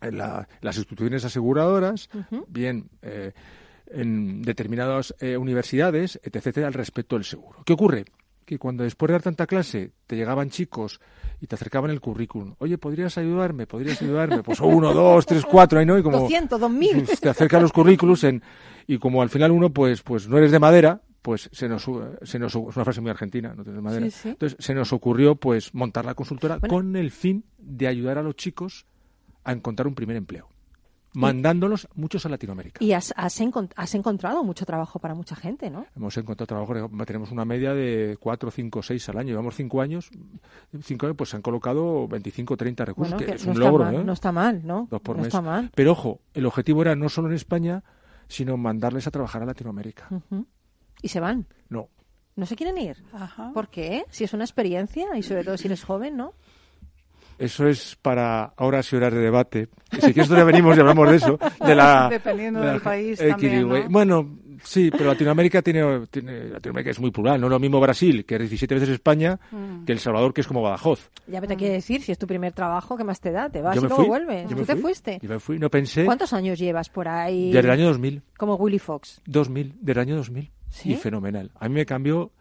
[0.01, 2.09] en la- las instituciones aseguradoras,
[2.47, 3.33] bien eh,
[3.87, 7.63] en determinadas eh, universidades, etc., al respecto del seguro.
[7.65, 8.05] ¿Qué ocurre?
[8.45, 10.99] Que cuando después de dar tanta clase te llegaban chicos
[11.41, 13.65] y te acercaban el currículum, oye, ¿podrías ayudarme?
[13.67, 14.43] ¿Podrías ayudarme?
[14.43, 17.07] Pues uno, dos, tres, cuatro, ahí no, y como 200, 2000.
[17.21, 18.43] te acercan los currículos en,
[18.87, 21.83] y como al final uno pues pues no eres de madera pues se nos
[22.21, 24.29] se nos es una frase muy argentina no tienes madera Sí, sí.
[24.29, 26.71] entonces se nos ocurrió pues montar la consultora Bueno.
[26.71, 28.85] con el fin de ayudar a los chicos
[29.43, 30.47] a encontrar un primer empleo
[31.15, 35.69] mandándolos muchos a Latinoamérica Y has, has, encont- has encontrado mucho trabajo para mucha gente,
[35.69, 35.85] ¿no?
[35.95, 36.73] Hemos encontrado trabajo,
[37.05, 39.29] tenemos una media de 4, 5, 6 al año.
[39.29, 40.09] Llevamos 5 años,
[40.81, 43.57] 5 años, pues se han colocado 25, 30 recursos, Bueno, que que es no un
[43.57, 44.03] está logro, mal, ¿eh?
[44.03, 44.87] no está mal, ¿no?
[44.91, 45.27] Dos por No mes.
[45.27, 45.71] está mal.
[45.75, 47.83] Pero ojo, el objetivo era no solo en España,
[48.27, 50.07] sino mandarles a trabajar a Latinoamérica.
[51.01, 51.47] Y se van.
[51.69, 51.89] No,
[52.35, 53.01] ¿No se quieren ir?
[53.13, 53.51] Ajá.
[53.53, 54.03] ¿Por qué?
[54.09, 56.33] Si es una experiencia y sobre todo si eres joven, ¿no?
[57.37, 59.67] Eso es para horas y horas de debate.
[59.91, 61.37] Si quieres, ya venimos y hablamos de eso.
[61.65, 63.89] De la, Dependiendo de la- del país también, ¿no?
[63.89, 68.25] Bueno, Sí, pero Latinoamérica tiene, tiene- Latinoamérica es muy plural, no es lo mismo Brasil,
[68.25, 69.83] que es 17 veces España, Mm.
[69.83, 71.11] que El Salvador, que es como Badajoz.
[71.27, 73.49] Ya me te quiere decir, si es tu primer trabajo, ¿qué más te da?
[73.49, 74.43] Te vas y luego fui, vuelves.
[74.43, 75.19] yo ¿Tú me te fui, fuiste?
[75.21, 76.05] Yo me fui, no pensé.
[76.05, 77.51] ¿Cuántos años llevas por ahí?
[77.51, 78.21] Desde el año 2000.
[78.37, 79.21] Como Willy Fox.
[79.25, 80.49] 2000, del año 2000.
[80.69, 80.93] ¿Sí?
[80.93, 81.51] Y fenomenal.
[81.59, 82.31] A mí me cambió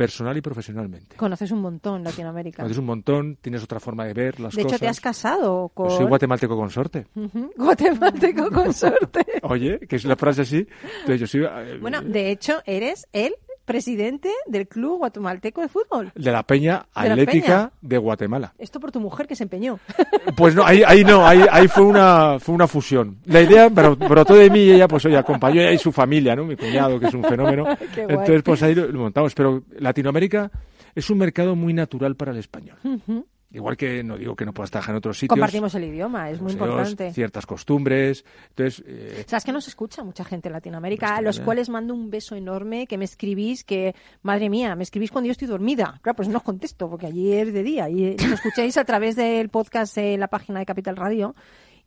[0.00, 1.16] personal y profesionalmente.
[1.16, 2.62] Conoces un montón Latinoamérica.
[2.62, 4.76] Conoces un montón, tienes otra forma de ver las de cosas.
[4.76, 5.88] hecho, te has casado con...
[5.88, 7.06] Pues soy guatemalteco consorte.
[7.14, 9.26] Ujú, Guatemalteco consorte.
[9.42, 10.66] Oye, que es la frase así.
[11.00, 13.34] Entonces yo soy eh, bueno, de hecho, eres el
[13.72, 16.12] presidente del Club Guatemalteco de Fútbol.
[16.14, 17.72] de la Peña De Atlética Peña.
[17.80, 18.52] de Guatemala.
[18.58, 19.78] Esto por tu mujer que se empeñó.
[20.36, 23.18] Pues no, ahí, ahí no, ahí, ahí fue una fue una fusión.
[23.26, 26.44] La idea bro- brotó de mí y ella, pues oye, acompañó y su familia, ¿no?
[26.44, 27.64] Mi cuñado, que es un fenómeno.
[27.96, 29.34] Entonces, pues ahí lo, lo montamos.
[29.34, 30.50] Pero Latinoamérica
[30.94, 32.76] es un mercado muy natural para el español.
[32.84, 33.26] Ujú.
[33.52, 35.30] Igual que no digo que no puedas trabajar en otros sitios.
[35.30, 37.12] Compartimos el idioma, es muy importante.
[37.12, 38.24] Ciertas costumbres.
[38.50, 41.16] Entonces, eh, ¿Sabes que nos escucha mucha gente en Latinoamérica?
[41.16, 45.10] A los cuales mando un beso enorme, que me escribís, que, madre mía, me escribís
[45.10, 45.98] cuando yo estoy dormida.
[46.02, 47.88] Claro, pues no os contesto, porque allí es de día.
[47.88, 51.34] Y nos escucháis a través del podcast en la página de Capital Radio.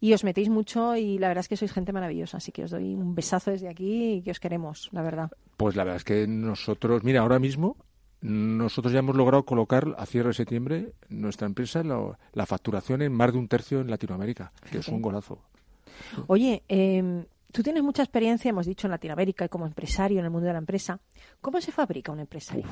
[0.01, 2.37] Y os metéis mucho y la verdad es que sois gente maravillosa.
[2.37, 5.31] Así que os doy un besazo desde aquí y que os queremos, la verdad.
[5.55, 7.77] pues la verdad es que nosotros, mira, ahora mismo
[8.23, 13.11] nosotros ya hemos logrado colocar a cierre de septiembre nuestra empresa la, la facturación en
[13.13, 15.41] más de un tercio en Latinoamérica, que es un golazo.
[16.27, 20.31] Oye, eh, tú tienes mucha experiencia, hemos dicho, en Latinoamérica y como empresario en el
[20.31, 20.99] mundo de la empresa.
[21.41, 22.63] ¿Cómo se fabrica un empresario?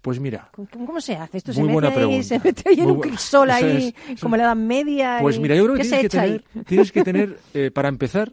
[0.00, 1.38] Pues mira, ¿Cómo, cómo se hace?
[1.38, 2.22] ¿Esto Muy se mete, buena ahí, pregunta.
[2.22, 5.18] se mete ahí en Muy un crisol ahí, es, como la Edad Media?
[5.20, 7.70] Pues y- mira, yo creo que ¿Qué se tienes que, tener, tienes que tener, eh,
[7.72, 8.32] para empezar,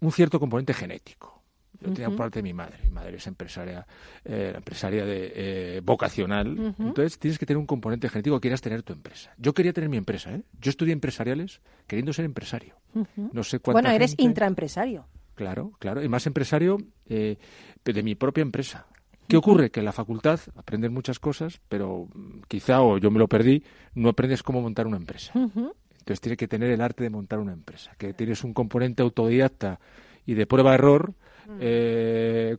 [0.00, 1.39] un cierto componente genético.
[1.80, 2.78] Yo tenía por parte de mi madre.
[2.84, 3.86] Mi madre es empresaria,
[4.24, 6.74] eh, empresaria de, eh, vocacional.
[6.78, 9.32] Entonces tienes que tener un componente genético que quieras tener tu empresa.
[9.38, 10.34] Yo quería tener mi empresa.
[10.34, 10.42] ¿eh?
[10.60, 12.74] Yo estudié empresariales queriendo ser empresario.
[13.16, 15.06] No sé cuánta Bueno, eres gente- intraempresario.
[15.34, 16.02] Claro, claro.
[16.04, 16.76] Y más empresario
[17.08, 17.36] eh,
[17.84, 18.86] de mi propia empresa.
[19.26, 19.70] ¿Qué ocurre?
[19.70, 23.62] Que en la facultad aprendes muchas cosas, pero mm, quizá, o yo me lo perdí,
[23.94, 25.32] no aprendes cómo montar una empresa.
[25.34, 29.78] Entonces tienes que tener el arte de montar una empresa, que tienes un componente autodidacta
[30.26, 31.14] y de prueba-error
[31.50, 31.58] Mm.
[31.60, 32.56] eh,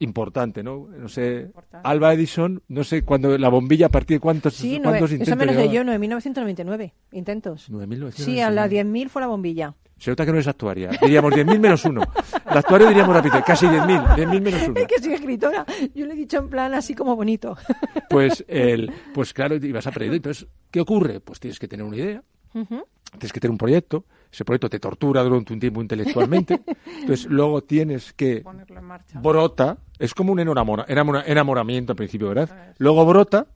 [0.00, 0.88] importante, ¿no?
[0.88, 1.50] No sé,
[1.82, 5.36] Alba Edison, no sé, cuando la bombilla a partir de cuántos, Sí, cuántos eso intentos
[5.38, 5.92] me lo sé llevaba?
[5.98, 7.70] yo, 9.999 intentos.
[7.70, 8.10] 9.999.
[8.12, 9.74] Sí, a la 10.000 fue la bombilla.
[9.96, 10.90] Se nota que no es actuaria.
[11.00, 12.02] Diríamos 10.000 menos uno.
[12.46, 14.74] La actuaria diríamos rápido, casi 10.000, 10.000 menos uno.
[14.80, 15.64] Es que soy escritora.
[15.94, 17.56] Yo le he dicho en plan así como bonito.
[18.10, 20.16] Pues, el, pues claro, ibas aprendiendo.
[20.16, 21.18] Entonces, ¿qué ocurre?
[21.20, 22.22] Pues tienes que tener una idea,
[22.54, 22.84] Ujú.
[23.12, 24.04] tienes que tener un proyecto,
[24.34, 26.60] ese proyecto te tortura durante un tiempo intelectualmente,
[27.00, 29.20] entonces luego tienes que Ponerlo en marcha.
[29.20, 32.74] brota, es como un enamora- enamora- enamoramiento al principio, ¿verdad?
[32.78, 33.46] Luego brota,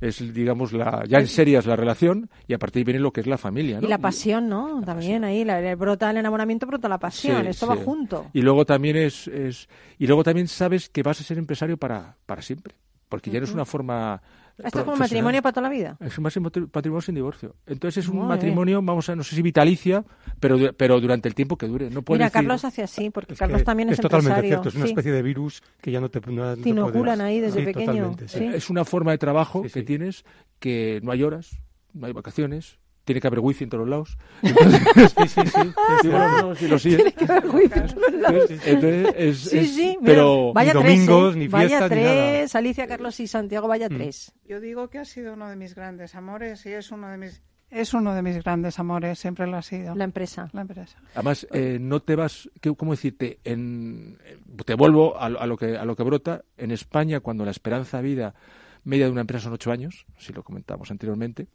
[0.00, 3.12] es digamos la, ya en serias la relación y a partir de ahí viene lo
[3.12, 3.86] que es la familia, ¿no?
[3.86, 4.82] Y la pasión, ¿no?
[4.82, 7.42] También ahí, la, el brota el enamoramiento, brota la pasión.
[7.42, 8.26] Sí, Esto va junto.
[8.32, 9.68] Y luego también es, es
[9.98, 12.74] y luego también sabes que vas a ser empresario para, para siempre,
[13.08, 14.22] porque ya no es una forma
[14.64, 15.96] Esto es como matrimonio para toda la vida.
[16.00, 17.54] Es un matri- matrimonio sin divorcio.
[17.66, 18.28] Entonces es un Madre.
[18.36, 20.04] matrimonio, vamos a, no sé si vitalicia,
[20.38, 21.90] pero, pero durante el tiempo que dure.
[21.90, 24.50] No puedes Mira, decir- Carlos hace así, porque Es Carlos también es, es totalmente empresario.
[24.62, 24.90] cierto, es una sí.
[24.92, 28.16] especie de virus que ya no te, no, Te inoculan puedes- ahí desde Sí, pequeño,
[28.26, 28.44] sí.
[28.44, 30.24] Es una forma de trabajo que tienes
[30.58, 31.50] que no hay horas,
[31.92, 32.78] no hay vacaciones,
[33.10, 34.18] tiene que haber wifi en todos los lados.
[34.42, 34.80] Entonces,
[35.16, 36.94] Sí, sí, sí, Sí, bueno, no, sí, lo sí.
[36.96, 38.50] Tiene que haber wifi en todos lados.
[38.50, 41.38] Entonces, es- Sí, es- sí, mira, pero vaya ni tres, domingos, ¿eh?
[41.38, 42.14] ni Vaya fiestas, ni nada.
[42.14, 43.96] tres, Alicia, Carlos y Santiago, vaya Mm.
[43.96, 44.32] tres.
[44.48, 47.42] Yo digo que ha sido uno de mis grandes amores y es uno de mis
[47.72, 49.94] es uno de mis grandes amores, siempre lo ha sido.
[49.94, 50.48] La empresa.
[50.52, 50.98] La empresa.
[51.14, 53.38] Además, eh, no te vas, ¿qué- ¿cómo decirte?
[53.44, 54.18] En,
[54.66, 56.42] te vuelvo a, lo- a lo que, a lo que brota.
[56.56, 58.34] En España, cuando la esperanza de vida
[58.82, 61.46] media de una empresa son ocho años, si lo comentamos anteriormente,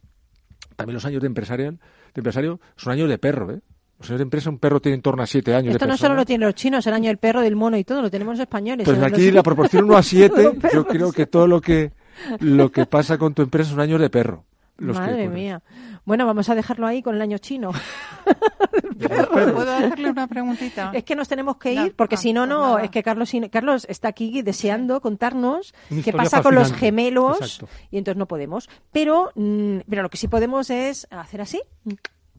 [0.76, 1.78] también los años de, empresarial,
[2.14, 3.52] de empresario son años de perro.
[3.52, 3.60] ¿eh?
[3.98, 5.74] Los años de empresa, un perro tiene en torno a siete años.
[5.74, 7.84] Esto de no solo lo tienen los chinos, el año del perro, del mono y
[7.84, 8.84] todo, lo tenemos los españoles.
[8.84, 11.92] Pues aquí la proporción 1 a 7, Los yo creo que todo lo que,
[12.40, 14.44] lo que pasa con tu empresa son años de perro.
[14.78, 15.62] Los Madre mía.
[16.04, 17.72] Bueno, vamos a dejarlo ahí con el año chino.
[19.32, 20.90] ¿Puedo hacerle una preguntita?
[20.94, 22.84] Es que nos tenemos que ir, No, porque ah, si no, pues no, nada.
[22.84, 27.68] es que Carlos, Carlos está aquí deseando contarnos Una qué pasa con los gemelos Exacto.
[27.90, 28.68] y entonces no podemos.
[28.92, 31.60] Pero, mm, pero lo que sí podemos es hacer así.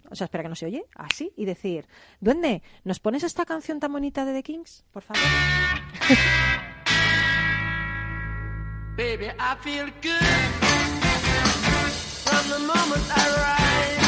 [0.10, 0.86] O sea, espera que no se oye.
[0.96, 1.88] Así y decir,
[2.22, 4.86] Duende, ¿nos pones esta canción tan bonita de The Kings?
[4.92, 5.22] Por favor.
[8.98, 10.77] Baby, I feel good
[12.48, 14.07] the moment I rise.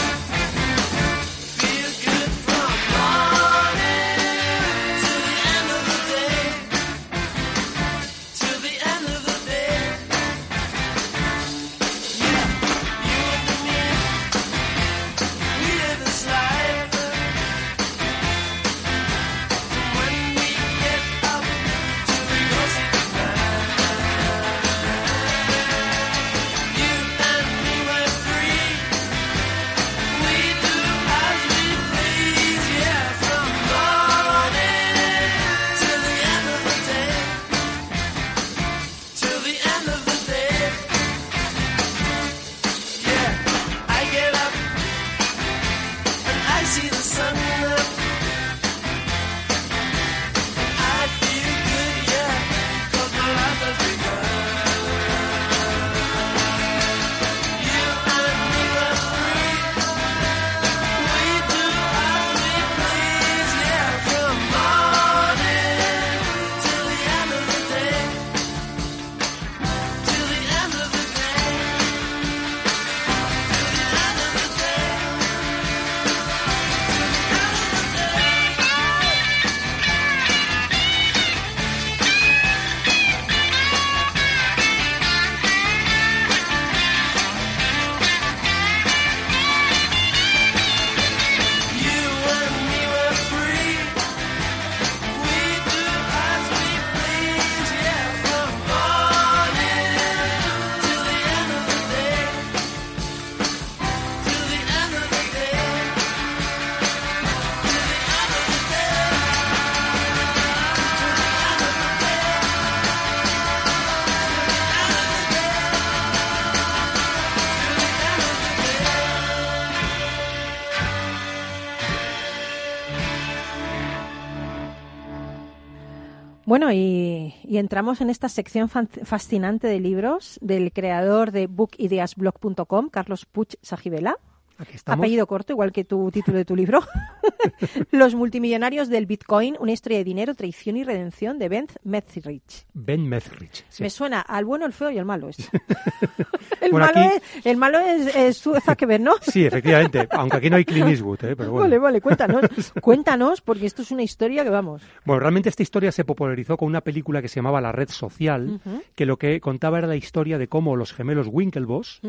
[126.59, 133.25] Bueno, y, y entramos en esta sección fascinante de libros del creador de bookideasblog.com, Carlos
[133.25, 134.17] Puig Sajibela.
[134.59, 134.77] Aquí.
[134.85, 136.81] Apellido corto, igual que tu título de tu libro.
[137.91, 142.65] Los multimillonarios del Bitcoin, una historia de dinero, traición y redención de Ben Mezrich.
[142.73, 143.65] Ben Mezrich.
[143.69, 143.83] sí.
[143.83, 145.29] Me suena al bueno, el feo y el malo.
[145.29, 145.37] Es.
[146.61, 149.13] el, Bueno, malo aquí- es, el malo es, es Zuckerberg, ¿no?
[149.21, 151.35] Sí, efectivamente, aunque aquí no hay Clint Eastwood, ¿eh?
[151.35, 151.61] pero bueno.
[151.61, 152.41] Vale, vale, cuéntanos.
[152.81, 154.81] cuéntanos, porque esto es una historia que vamos.
[155.05, 158.59] Bueno, realmente esta historia se popularizó con una película que se llamaba La Red Social,
[158.95, 162.01] que lo que contaba era la historia de cómo los gemelos Winklevoss.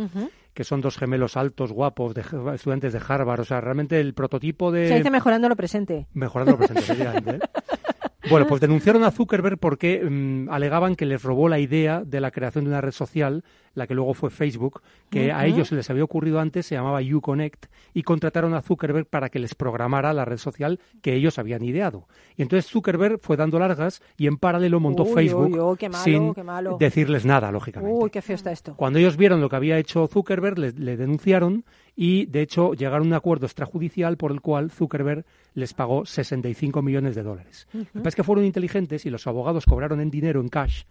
[0.61, 2.21] Que son dos gemelos altos, guapos, de,
[2.55, 4.89] estudiantes de Harvard, o sea, realmente el prototipo de...
[4.89, 6.07] Se dice mejorando lo presente.
[6.13, 7.41] Mejorando lo presente, efectivamente, ¿eh?
[8.29, 12.31] Bueno, pues denunciaron a Zuckerberg porque mm, alegaban que les robó la idea de la
[12.31, 13.43] creación de una red social,
[13.75, 15.47] la que luego fue Facebook, que a Ujú.
[15.47, 19.39] ellos se les había ocurrido antes, se llamaba Uconnect, y contrataron a Zuckerberg para que
[19.39, 22.09] les programara la red social que ellos habían ideado.
[22.37, 25.89] Y entonces Zuckerberg fue dando largas y en paralelo montó Uy, Facebook uy, uy, qué
[25.89, 26.77] malo, sin qué malo.
[26.81, 27.97] decirles nada, lógicamente.
[27.97, 28.75] Uy, qué feo está esto.
[28.77, 31.65] Cuando ellos vieron lo que había hecho Zuckerberg, le, le denunciaron
[31.95, 36.83] y, de hecho, llegaron a un acuerdo extrajudicial por el cual Zuckerberg les pagó 65
[36.83, 37.69] millones de dólares.
[37.73, 40.85] Lo que pasa es que fueron inteligentes y los abogados cobraron en dinero, en cash,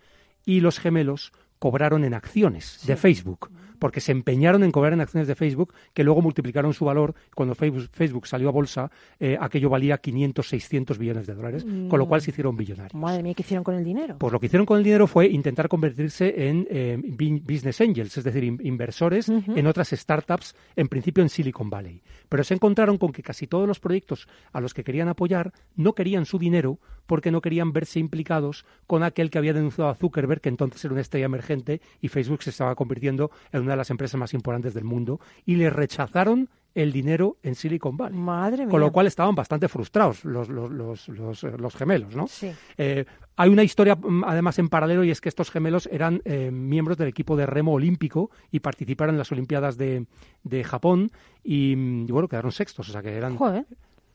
[0.45, 5.27] y los gemelos cobraron en acciones de Facebook, porque se empeñaron en cobrar en acciones
[5.27, 7.15] de Facebook, que luego multiplicaron su valor.
[7.33, 11.97] Cuando Facebook, Facebook salió a bolsa, eh, aquello valía 500, 600 billones de dólares, con
[11.99, 12.93] lo cual se hicieron billonarios.
[12.93, 14.17] Madre mía, ¿qué hicieron con el dinero?
[14.19, 16.97] Pues lo que hicieron con el dinero fue intentar convertirse en eh,
[17.43, 22.01] business angels, es decir, in- inversores en otras startups, en principio en Silicon Valley.
[22.27, 25.93] Pero se encontraron con que casi todos los proyectos a los que querían apoyar no
[25.93, 30.41] querían su dinero porque no querían verse implicados con aquel que había denunciado a Zuckerberg,
[30.41, 33.89] que entonces era una estrella emergente y Facebook se estaba convirtiendo en una de las
[33.89, 38.17] empresas más importantes del mundo, y le rechazaron el dinero en Silicon Valley.
[38.17, 38.71] Madre mía.
[38.71, 42.27] Con lo cual estaban bastante frustrados los, los, los, los, eh, los gemelos, ¿no?
[42.27, 42.51] Sí.
[42.77, 43.05] Eh,
[43.35, 46.97] hay una historia mm, además en paralelo y es que estos gemelos eran eh, miembros
[46.97, 50.05] del equipo de remo olímpico y participaron en las Olimpiadas de,
[50.43, 51.11] de Japón
[51.43, 53.65] y, mm, y, bueno, quedaron sextos, o sea que eran Joder.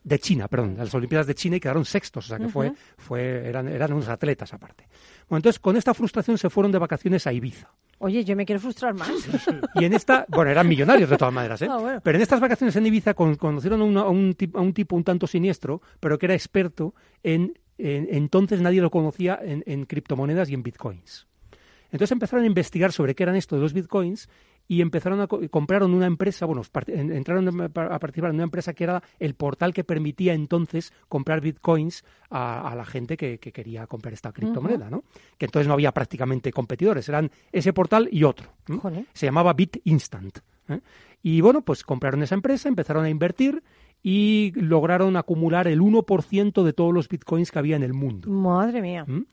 [0.05, 3.49] De China, perdón, las Olimpiadas de China y quedaron sextos, o sea que fue, fue,
[3.49, 4.87] eran, eran unos atletas aparte.
[5.29, 7.73] Bueno, entonces con esta frustración se fueron de vacaciones a Ibiza.
[7.99, 9.09] Oye, yo me quiero frustrar más.
[9.77, 11.69] Y en esta, bueno, eran millonarios de todas maneras, ¿eh?
[11.71, 12.01] Ah, bueno.
[12.05, 14.95] Pero en estas vacaciones en Ibiza con- conocieron a, una- a un, a un tipo
[14.95, 19.87] un tanto siniestro, pero que era experto en, en- entonces nadie lo conocía en, en
[19.87, 21.27] criptomonedas y en bitcoins.
[21.93, 24.29] Entonces empezaron a investigar sobre qué eran esto de los bitcoins
[24.67, 28.85] y empezaron a co- compraron una empresa, bueno, entraron a participar en una empresa que
[28.85, 33.87] era el portal que permitía entonces comprar bitcoins a, a la gente que, que quería
[33.87, 35.05] comprar esta criptomoneda, ¿no?
[35.39, 38.53] Que entonces no había prácticamente competidores, eran ese portal y otro.
[39.13, 40.39] Se llamaba Bit Instant.
[40.69, 40.81] ¿eh?
[41.23, 43.63] Y bueno, pues compraron esa empresa, empezaron a invertir
[44.03, 48.29] y lograron acumular el 1% de todos los bitcoins que había en el mundo.
[48.31, 49.05] Madre mía.
[49.09, 49.25] ¿m?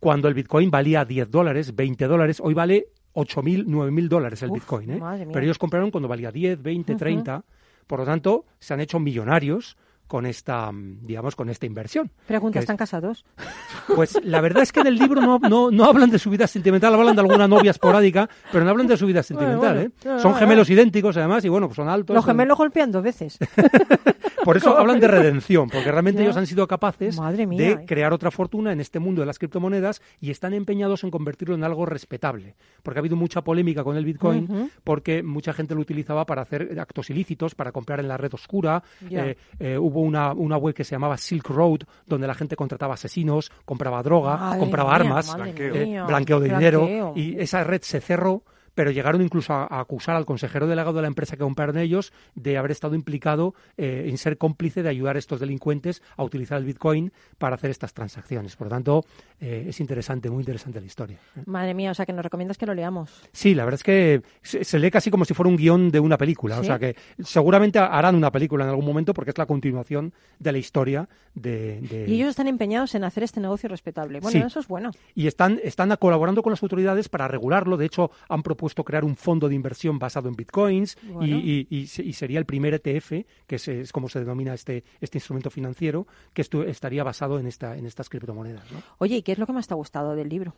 [0.00, 4.56] Cuando el bitcoin valía 10 dólares, 20 dólares, hoy vale 8.000, 9.000 dólares el Uf,
[4.56, 4.90] bitcoin.
[4.90, 5.00] ¿eh?
[5.32, 6.98] Pero ellos compraron cuando valía 10, 20, Ujú.
[6.98, 7.44] 30.
[7.86, 9.76] Por lo tanto, se han hecho millonarios
[10.06, 12.10] con esta, mm, digamos, con esta inversión.
[12.26, 13.24] Pregunta, ¿están casados?
[13.94, 16.46] pues la verdad es que en el libro no, no, no hablan de su vida
[16.46, 19.58] sentimental, hablan de alguna novia esporádica, pero no hablan de su vida sentimental.
[19.74, 19.80] bueno.
[19.80, 19.90] ¿eh?
[20.04, 22.14] No, Son no, gemelos idénticos, además, y bueno, pues son altos.
[22.14, 23.38] Los son- gemelos golpean dos veces.
[24.44, 27.76] Por eso hablan de redención, porque realmente ellos han sido capaces mía.
[27.78, 31.54] de crear otra fortuna en este mundo de las criptomonedas y están empeñados en convertirlo
[31.54, 32.54] en algo respetable.
[32.82, 36.78] Porque ha habido mucha polémica con el Bitcoin, porque mucha gente lo utilizaba para hacer
[36.78, 38.82] actos ilícitos, para comprar en la red oscura.
[39.10, 42.94] Eh, eh, hubo una, una web que se llamaba Silk Road, donde la gente contrataba
[42.94, 45.74] asesinos, compraba droga, Madre compraba mía, armas, Blanqueo.
[45.74, 47.12] eh, blanqueo de dinero.
[47.14, 48.42] Y esa red se cerró
[48.74, 52.12] pero llegaron incluso a, a acusar al consejero delegado de la empresa que compraron ellos
[52.34, 56.58] de haber estado implicado eh, en ser cómplice de ayudar a estos delincuentes a utilizar
[56.58, 58.56] el Bitcoin para hacer estas transacciones.
[58.56, 59.04] Por lo tanto,
[59.40, 61.18] eh, es interesante, muy interesante la historia.
[61.46, 63.22] Madre mía, o sea que nos recomiendas que lo leamos.
[63.32, 66.00] Sí, la verdad es que se, se lee casi como si fuera un guion de
[66.00, 66.56] una película.
[66.58, 66.66] O ¿Sí?
[66.66, 70.58] sea que seguramente harán una película en algún momento porque es la continuación de la
[70.58, 71.80] historia de...
[71.82, 74.20] de- Y ellos están empeñados en hacer este negocio respetable.
[74.20, 74.44] Bueno, Sí.
[74.46, 74.90] eso es bueno.
[75.14, 77.76] y están, están colaborando con las autoridades para regularlo.
[77.76, 81.36] De hecho, han propuesto crear un fondo de inversión basado en bitcoins y- Bueno.
[81.36, 84.84] y, y se- y sería el primer ETF, que es, es como se denomina este,
[85.00, 88.70] este instrumento financiero, que estu- estaría basado en, esta, en estas criptomonedas.
[88.72, 88.80] ¿no?
[88.98, 90.54] Oye, ¿y qué es lo que más te ha gustado del libro?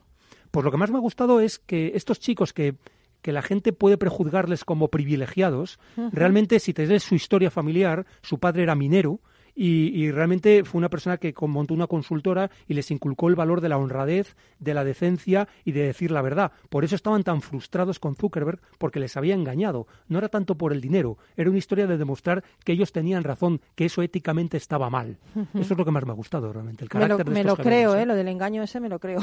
[0.52, 2.76] Pues lo que más me ha gustado es que estos chicos que,
[3.22, 5.78] que la gente puede prejuzgarles como privilegiados,
[6.12, 9.20] realmente si te lees su historia familiar, su padre era minero
[9.56, 13.60] y, y realmente fue una persona que montó una consultora y les inculcó el valor
[13.62, 16.52] de la honradez, de la decencia y de decir la verdad.
[16.68, 19.86] Por eso estaban tan frustrados con Zuckerberg, porque les había engañado.
[20.08, 23.60] No era tanto por el dinero, era una historia de demostrar que ellos tenían razón,
[23.74, 25.16] que eso éticamente estaba mal.
[25.54, 27.44] Eso es lo que más me ha gustado realmente, el Me lo, carácter de me
[27.44, 28.04] lo creo, ¿eh?
[28.04, 29.20] Lo del engaño ese me lo creo.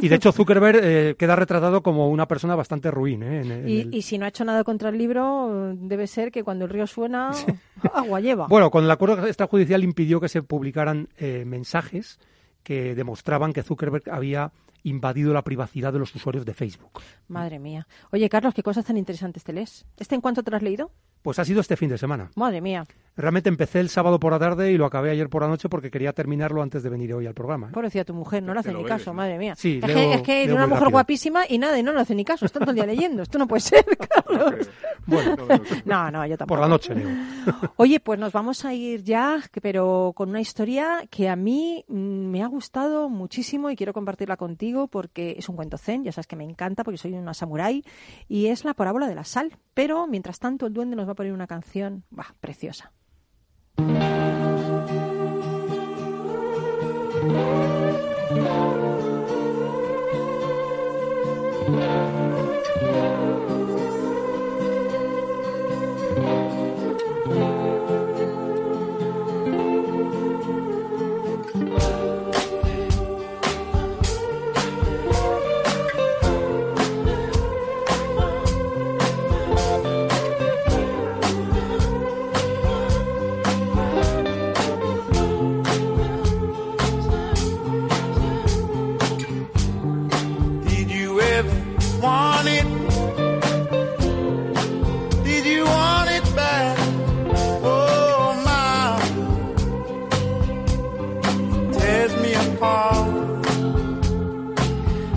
[0.00, 3.22] Y de hecho Zuckerberg eh, queda retratado como una persona bastante ruin.
[3.24, 3.40] ¿eh?
[3.40, 6.30] En- en Y, el- y si no ha hecho nada contra el libro, debe ser
[6.30, 7.30] que cuando el río suena,
[8.48, 12.18] Bueno, con el acuerdo extrajudicial impidió que se publicaran eh, mensajes
[12.62, 14.52] que demostraban que Zuckerberg había
[14.84, 17.00] invadido la privacidad de los usuarios de Facebook.
[17.28, 17.86] Madre mía.
[18.10, 19.84] Oye, Carlos, qué cosas tan interesantes te lees.
[19.96, 20.90] ¿Este en cuánto te lo has leído?
[21.22, 22.30] Pues ha sido este fin de semana.
[22.34, 22.84] Madre mía.
[23.16, 25.90] Realmente empecé el sábado por la tarde y lo acabé ayer por la noche porque
[25.90, 27.68] quería terminarlo antes de venir hoy al programa.
[27.68, 27.72] ¿eh?
[27.72, 29.14] Pobrecilla tu mujer, no le hace ni bebes, caso, ¿no?
[29.18, 29.54] madre mía.
[29.56, 30.90] Sí, es, leo- que, es que una mujer rápido.
[30.92, 32.44] guapísima y nada, y no le hace ni caso.
[32.46, 33.22] Está todo el día leyendo.
[33.22, 34.68] Esto no puede ser, Carlos.
[35.06, 35.36] Bueno,
[35.84, 36.56] no, no, yo tampoco.
[36.58, 37.08] por la noche leo.
[37.76, 41.94] Oye, pues nos vamos a ir ya, pero con una historia que a mí mm,
[41.94, 46.26] me ha gustado muchísimo y quiero compartirla contigo porque es un cuento zen, ya sabes
[46.26, 47.84] que me encanta porque soy una samurái,
[48.28, 49.56] y es la parábola de la sal.
[49.74, 52.04] Pero mientras tanto, el duende nos va a poner una canción,
[52.40, 52.92] preciosa.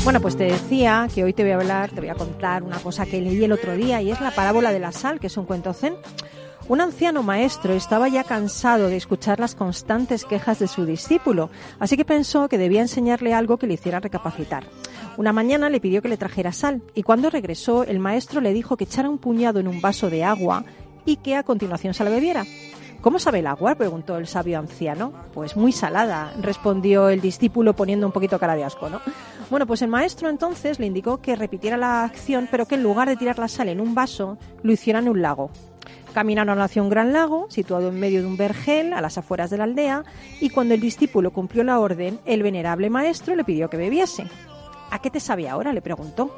[0.05, 2.77] Bueno, pues te decía que hoy te voy a hablar, te voy a contar una
[2.77, 5.35] cosa que leí el otro día y es la parábola de la sal, que es
[5.35, 5.95] un cuento zen.
[6.67, 11.49] Un anciano maestro estaba ya cansado de escuchar las constantes quejas de su discípulo,
[11.79, 14.65] así que pensó que debía enseñarle algo que le hiciera recapacitar.
[15.17, 18.77] Una mañana le pidió que le trajera sal y cuando regresó el maestro le dijo
[18.77, 20.65] que echara un puñado en un vaso de agua
[21.05, 22.45] y que a continuación se la bebiera.
[23.05, 23.75] ¿Cómo sabe el agua?
[23.75, 25.13] preguntó el sabio anciano.
[25.31, 28.99] Pues muy salada, respondió el discípulo poniendo un poquito cara de asco, ¿no?
[29.51, 33.07] Bueno, pues el maestro entonces le indicó que repitiera la acción, pero que en lugar
[33.07, 35.51] de tirar la sal en un vaso, lo hiciera en un lago.
[36.15, 39.57] Caminaron hacia un gran lago, situado en medio de un vergel, a las afueras de
[39.59, 40.03] la aldea,
[40.41, 44.25] y cuando el discípulo cumplió la orden, el venerable maestro le pidió que bebiese.
[44.89, 45.73] ¿A qué te sabe ahora?
[45.73, 46.35] le preguntó.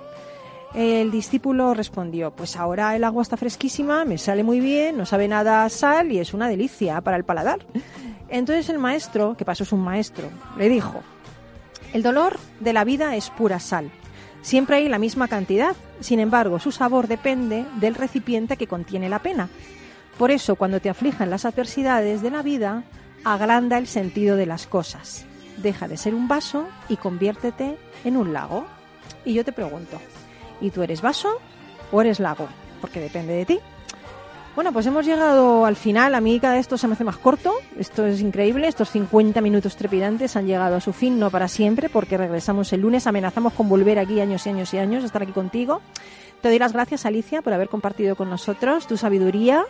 [0.77, 5.27] El discípulo respondió, pues ahora el agua está fresquísima, me sale muy bien, no sabe
[5.27, 7.65] nada a sal y es una delicia para el paladar.
[8.29, 11.01] Entonces el maestro, que pasó es un maestro, le dijo,
[11.93, 13.89] el dolor de la vida es pura sal.
[14.43, 19.23] Siempre hay la misma cantidad, sin embargo su sabor depende del recipiente que contiene la
[19.23, 19.49] pena.
[20.19, 22.83] Por eso cuando te aflijan las adversidades de la vida,
[23.23, 25.25] agranda el sentido de las cosas.
[25.57, 28.67] Deja de ser un vaso y conviértete en un lago.
[29.25, 29.99] Y yo te pregunto,
[30.61, 31.39] ¿y tú eres vaso
[31.91, 32.47] o eres lago?
[32.81, 33.59] Porque depende de ti.
[34.57, 36.15] Bueno, pues hemos llegado al final.
[36.15, 37.53] A mí cada esto se me hace más corto.
[37.77, 38.67] Esto es increíble.
[38.67, 42.81] Estos 50 minutos trepidantes han llegado a su fin, no para siempre, porque regresamos el
[42.81, 43.05] lunes.
[43.05, 45.81] Amenazamos con volver aquí años y años y años, estar aquí contigo.
[46.41, 49.63] Te doy las gracias, Alicia, por haber compartido con nosotros tu sabiduría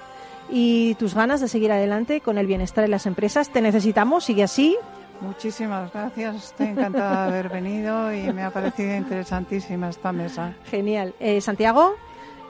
[0.50, 3.50] y tus ganas de seguir adelante con el bienestar de las empresas.
[3.50, 4.78] Te necesitamos, sigue así.
[5.22, 10.54] Muchísimas gracias, estoy encantada de haber venido y me ha parecido interesantísima esta mesa.
[10.66, 11.14] Genial.
[11.20, 11.96] Eh, Santiago,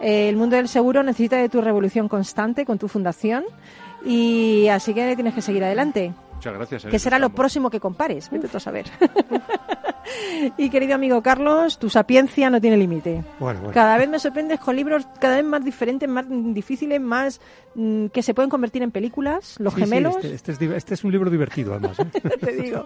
[0.02, 3.46] eh, el mundo del seguro necesita de tu revolución constante con tu fundación
[4.06, 6.14] y así que tienes que seguir adelante.
[6.36, 6.84] Muchas gracias.
[6.84, 8.30] en ¿Qué eso será lo próximo que compares?
[8.30, 8.86] Vete tú a saber.
[10.58, 13.24] y querido amigo Carlos, tu sapiencia no tiene límite.
[13.40, 13.74] Bueno, bueno.
[13.74, 17.42] Cada vez me sorprendes con libros cada vez más diferentes, más difíciles, más
[17.76, 20.16] mm, que se pueden convertir en películas, Los Sí, sí, gemelos.
[20.18, 22.00] este, este es, este es un libro divertido, además.
[22.00, 22.06] ¿eh?
[22.40, 22.86] te digo.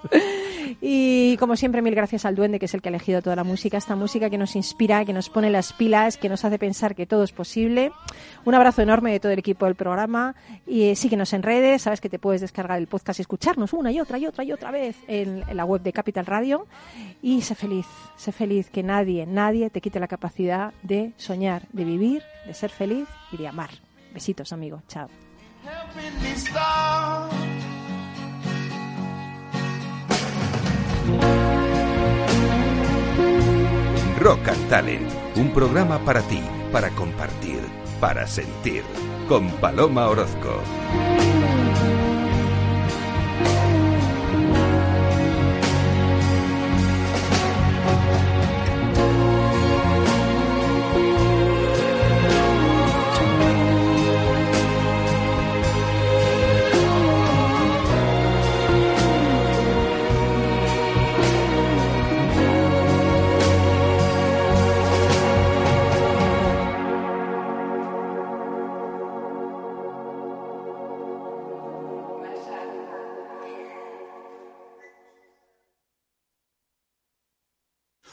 [0.79, 3.43] Y como siempre, mil gracias al duende, que es el que ha elegido toda la
[3.43, 6.95] música, esta música que nos inspira, que nos pone las pilas, que nos hace pensar
[6.95, 7.91] que todo es posible.
[8.45, 12.01] Un abrazo enorme de todo el equipo del programa y eh, síguenos en redes, sabes
[12.01, 14.71] que te puedes descargar el podcast y escucharnos una y otra y otra y otra
[14.71, 16.65] vez en, en la web de Capital Radio
[17.21, 21.85] y sé feliz, sé feliz que nadie, nadie te quite la capacidad de soñar, de
[21.85, 23.69] vivir, de ser feliz y de amar.
[24.13, 24.81] Besitos, amigo.
[24.87, 25.07] Chao.
[34.19, 36.41] Rock and Talent, un programa para ti,
[36.71, 37.59] para compartir,
[37.99, 38.83] para sentir,
[39.27, 40.61] con Paloma Orozco.